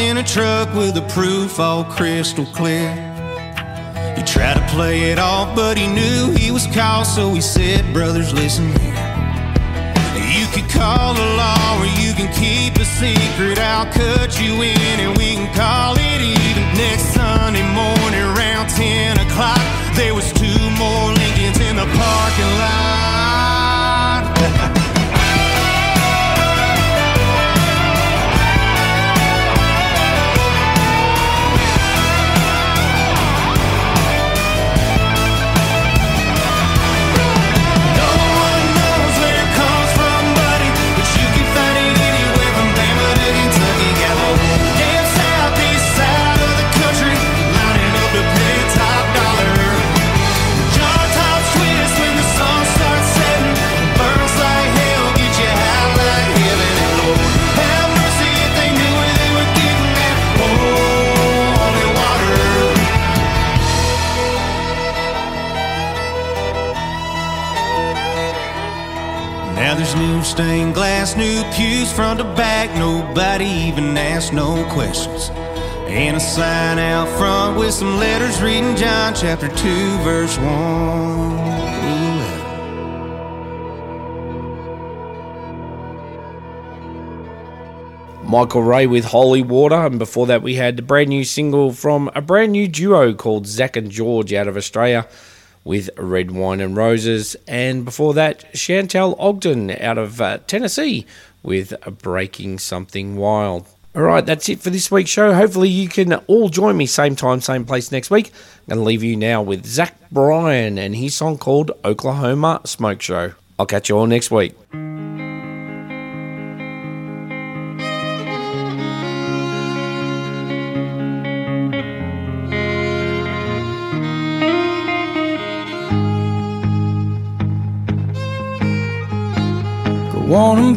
In 0.00 0.18
a 0.18 0.22
truck 0.22 0.72
with 0.74 0.94
the 0.94 1.02
proof 1.08 1.58
all 1.58 1.84
crystal 1.84 2.46
clear. 2.46 2.90
He 4.16 4.22
tried 4.22 4.54
to 4.54 4.66
play 4.68 5.10
it 5.10 5.18
off, 5.18 5.54
but 5.56 5.76
he 5.76 5.86
knew 5.86 6.32
he 6.36 6.50
was 6.50 6.66
caught, 6.68 7.04
so 7.04 7.32
he 7.34 7.40
said, 7.40 7.92
Brothers, 7.92 8.32
listen 8.32 8.66
here. 8.80 9.18
You 10.18 10.46
could 10.52 10.68
call 10.70 11.14
the 11.14 11.28
law 11.36 11.80
or 11.80 11.86
you 12.00 12.12
can 12.14 12.32
keep 12.34 12.76
a 12.76 12.84
secret. 12.84 13.58
I'll 13.58 13.90
cut 13.92 14.40
you 14.40 14.62
in 14.62 15.00
and 15.00 15.16
we 15.16 15.34
can 15.34 15.52
call 15.54 15.94
it 15.96 16.20
even. 16.20 16.64
Next 16.76 17.14
Sunday 17.14 17.66
morning 17.74 18.22
around 18.36 18.68
10 18.68 19.18
o'clock, 19.18 19.60
there 19.96 20.14
was 20.14 20.32
two 20.32 20.62
more 20.78 21.12
Lincolns 21.12 21.60
in 21.60 21.76
the 21.76 21.86
parking 21.86 22.52
lot. 22.58 23.17
Now 69.94 70.16
new 70.16 70.22
stained 70.22 70.74
glass, 70.74 71.16
new 71.16 71.42
pews 71.54 71.90
front 71.90 72.18
to 72.20 72.24
back. 72.34 72.68
Nobody 72.76 73.46
even 73.46 73.96
asked 73.96 74.34
no 74.34 74.62
questions. 74.70 75.30
And 75.88 76.16
a 76.16 76.20
sign 76.20 76.78
out 76.78 77.08
front 77.16 77.58
with 77.58 77.72
some 77.72 77.96
letters 77.96 78.42
reading 78.42 78.76
John 78.76 79.14
chapter 79.14 79.48
2, 79.48 79.54
verse 80.04 80.36
1. 80.36 80.46
Ooh. 80.46 81.08
Michael 88.28 88.62
Ray 88.62 88.86
with 88.86 89.06
Holy 89.06 89.40
Water, 89.40 89.86
and 89.86 89.98
before 89.98 90.26
that 90.26 90.42
we 90.42 90.56
had 90.56 90.76
the 90.76 90.82
brand 90.82 91.08
new 91.08 91.24
single 91.24 91.72
from 91.72 92.10
a 92.14 92.20
brand 92.20 92.52
new 92.52 92.68
duo 92.68 93.14
called 93.14 93.46
Zac 93.46 93.74
and 93.74 93.90
George 93.90 94.34
out 94.34 94.48
of 94.48 94.56
Australia 94.58 95.08
with 95.68 95.90
Red 95.98 96.30
Wine 96.30 96.62
and 96.62 96.74
Roses, 96.74 97.36
and 97.46 97.84
before 97.84 98.14
that 98.14 98.54
Shantell 98.54 99.14
Ogden 99.18 99.70
out 99.70 99.98
of 99.98 100.18
uh, 100.18 100.38
Tennessee 100.46 101.04
with 101.42 101.74
Breaking 102.00 102.58
Something 102.58 103.16
Wild. 103.16 103.66
All 103.94 104.00
right, 104.00 104.24
that's 104.24 104.48
it 104.48 104.60
for 104.60 104.70
this 104.70 104.90
week's 104.90 105.10
show. 105.10 105.34
Hopefully 105.34 105.68
you 105.68 105.90
can 105.90 106.14
all 106.14 106.48
join 106.48 106.74
me 106.74 106.86
same 106.86 107.16
time, 107.16 107.42
same 107.42 107.66
place 107.66 107.92
next 107.92 108.10
week. 108.10 108.32
I'm 108.60 108.76
going 108.76 108.78
to 108.78 108.84
leave 108.84 109.02
you 109.02 109.14
now 109.14 109.42
with 109.42 109.66
Zach 109.66 109.94
Bryan 110.10 110.78
and 110.78 110.96
his 110.96 111.14
song 111.14 111.36
called 111.36 111.72
Oklahoma 111.84 112.62
Smoke 112.64 113.02
Show. 113.02 113.34
I'll 113.58 113.66
catch 113.66 113.90
you 113.90 113.98
all 113.98 114.06
next 114.06 114.30
week. 114.30 114.54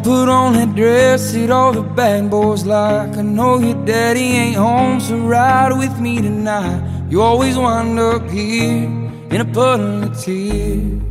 Put 0.03 0.29
on 0.29 0.53
that 0.53 0.75
dress 0.75 1.33
that 1.33 1.49
all 1.51 1.71
the 1.73 1.83
bad 1.83 2.29
boys 2.29 2.65
like. 2.65 3.15
I 3.17 3.21
know 3.21 3.59
your 3.59 3.85
daddy 3.85 4.21
ain't 4.41 4.55
home, 4.55 4.99
so 4.99 5.17
ride 5.17 5.77
with 5.77 5.99
me 5.99 6.21
tonight. 6.21 6.81
You 7.09 7.21
always 7.21 7.57
wind 7.57 7.99
up 7.99 8.29
here 8.29 8.85
in 9.33 9.41
a 9.41 9.45
puddle 9.45 10.03
of 10.03 10.19
tears. 10.19 11.01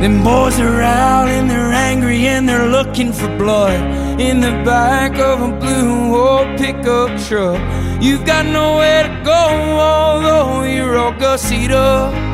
Them 0.00 0.22
boys 0.22 0.58
are 0.60 0.80
out 0.80 1.28
and 1.28 1.50
they're 1.50 1.72
angry 1.72 2.26
and 2.28 2.48
they're 2.48 2.68
looking 2.68 3.12
for 3.12 3.28
blood 3.36 3.80
in 4.20 4.40
the 4.40 4.52
back 4.64 5.18
of 5.18 5.40
a 5.40 5.52
blue 5.58 6.16
old 6.16 6.56
pickup 6.56 7.10
truck. 7.26 7.60
You've 8.00 8.24
got 8.24 8.46
nowhere 8.46 9.02
to 9.08 9.24
go, 9.24 9.42
although 9.78 10.62
you're 10.62 10.96
all 10.96 11.12
gussied 11.12 11.70
up. 11.70 12.27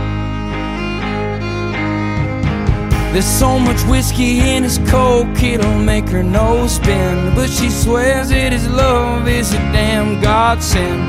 There's 3.15 3.25
so 3.25 3.61
much 3.61 3.81
whiskey 3.85 4.41
in 4.41 4.65
his 4.65 4.79
coke, 4.91 5.41
it'll 5.41 5.79
make 5.79 6.09
her 6.09 6.25
nose 6.25 6.75
spin. 6.75 7.33
But 7.37 7.49
she 7.49 7.71
swears 7.71 8.31
that 8.31 8.53
his 8.53 8.69
love 8.69 9.29
is 9.29 9.55
a 9.55 9.59
damn 9.71 10.21
godsend. 10.21 11.01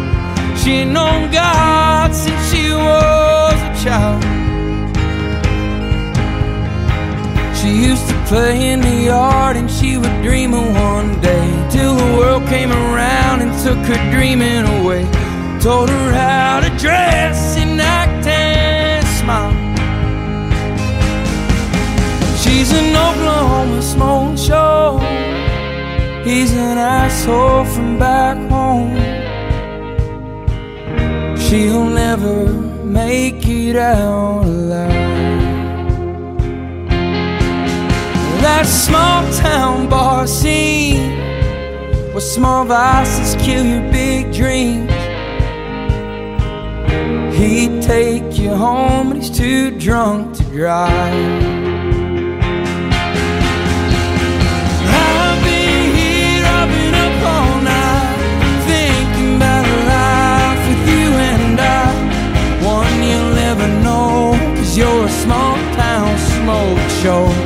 She 0.59 0.73
ain't 0.73 0.91
known 0.91 1.31
God 1.31 2.13
since 2.13 2.51
she 2.51 2.69
was 2.69 3.57
a 3.69 3.73
child. 3.83 4.23
She 7.57 7.71
used 7.89 8.07
to 8.07 8.25
play 8.27 8.69
in 8.69 8.81
the 8.81 9.05
yard 9.05 9.57
and 9.57 9.67
she 9.67 9.97
would 9.97 10.21
dream 10.21 10.53
of 10.53 10.75
one 10.75 11.19
day 11.21 11.67
till 11.71 11.95
the 11.95 12.17
world 12.19 12.45
came 12.45 12.71
around 12.71 13.41
and 13.41 13.51
took 13.63 13.79
her 13.89 14.11
dreaming 14.11 14.63
away. 14.77 15.09
Told 15.59 15.89
her 15.89 16.11
how 16.13 16.59
to 16.59 16.69
dress 16.77 17.57
and 17.57 17.81
act 17.81 18.27
and 18.27 19.03
smile. 19.07 19.54
She's 22.45 22.71
an 22.71 22.95
Oklahoma 22.95 23.81
smoke 23.81 24.37
show. 24.37 24.99
He's 26.23 26.53
an 26.53 26.77
asshole 26.77 27.65
from 27.65 27.97
back 27.97 28.37
home. 28.51 28.95
She'll 31.37 31.85
never 31.85 32.47
make 32.83 33.47
it 33.47 33.75
out 33.75 34.45
alive. 34.45 34.89
That 38.41 38.67
small 38.67 39.23
town 39.33 39.89
bar 39.89 40.27
scene 40.27 41.17
where 42.11 42.21
small 42.21 42.63
vices 42.63 43.35
kill 43.43 43.65
your 43.65 43.91
big 43.91 44.31
dreams. 44.31 44.91
He'd 47.35 47.81
take 47.81 48.37
you 48.37 48.51
home, 48.51 49.09
but 49.09 49.17
he's 49.17 49.35
too 49.35 49.71
drunk 49.79 50.37
to 50.37 50.43
drive. 50.43 51.44
A 64.83 65.09
small 65.09 65.55
town 65.75 66.17
smoke 66.17 66.89
show. 67.01 67.44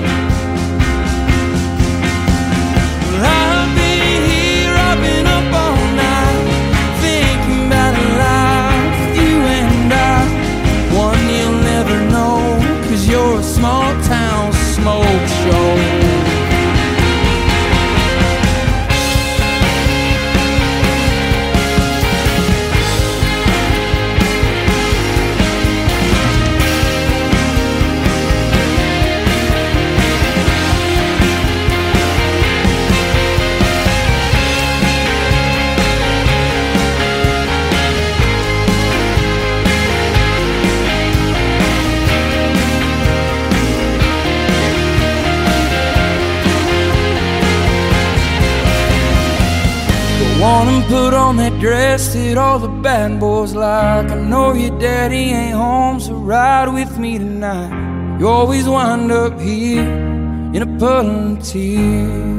And 50.41 50.86
put 50.86 51.14
on 51.14 51.36
that 51.38 51.60
dress 51.60 52.14
that 52.14 52.38
all 52.38 52.60
the 52.60 52.70
bad 52.70 53.20
boys 53.20 53.53
like. 53.53 54.10
I 54.10 54.16
know 54.16 54.53
your 54.53 54.78
daddy 54.80 55.32
ain't 55.32 55.53
home, 55.53 55.99
so 55.99 56.14
ride 56.14 56.74
with 56.74 56.98
me 56.98 57.18
tonight. 57.18 58.18
You 58.20 58.30
always 58.30 58.66
wind 58.66 59.11
up 59.11 59.38
here 59.38 59.82
in 59.82 60.61
a 60.61 60.80
puddle 60.80 61.34
of 61.34 61.44
tears. 61.44 62.30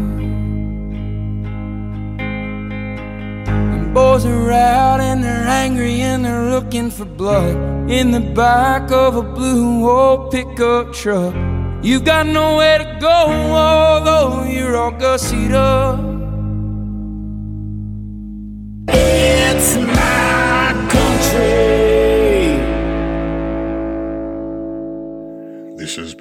Boys 3.93 4.25
are 4.25 4.53
out 4.53 5.01
and 5.01 5.23
they're 5.23 5.49
angry 5.49 6.01
and 6.01 6.25
they're 6.25 6.49
looking 6.51 6.91
for 6.91 7.05
blood 7.05 7.91
in 7.91 8.13
the 8.13 8.21
back 8.21 8.91
of 8.93 9.17
a 9.17 9.23
blue 9.23 9.91
old 9.91 10.31
pickup 10.31 10.95
truck. 10.95 11.35
You've 11.83 12.05
got 12.05 12.27
nowhere 12.27 12.79
to 12.79 12.99
go, 12.99 13.27
although 13.53 14.45
you're 14.45 14.77
all 14.77 14.93
gussied 14.93 15.53
up. 15.53 16.10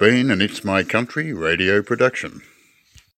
Been 0.00 0.30
an 0.30 0.40
It's 0.40 0.64
My 0.64 0.82
Country 0.82 1.30
radio 1.34 1.82
production. 1.82 2.40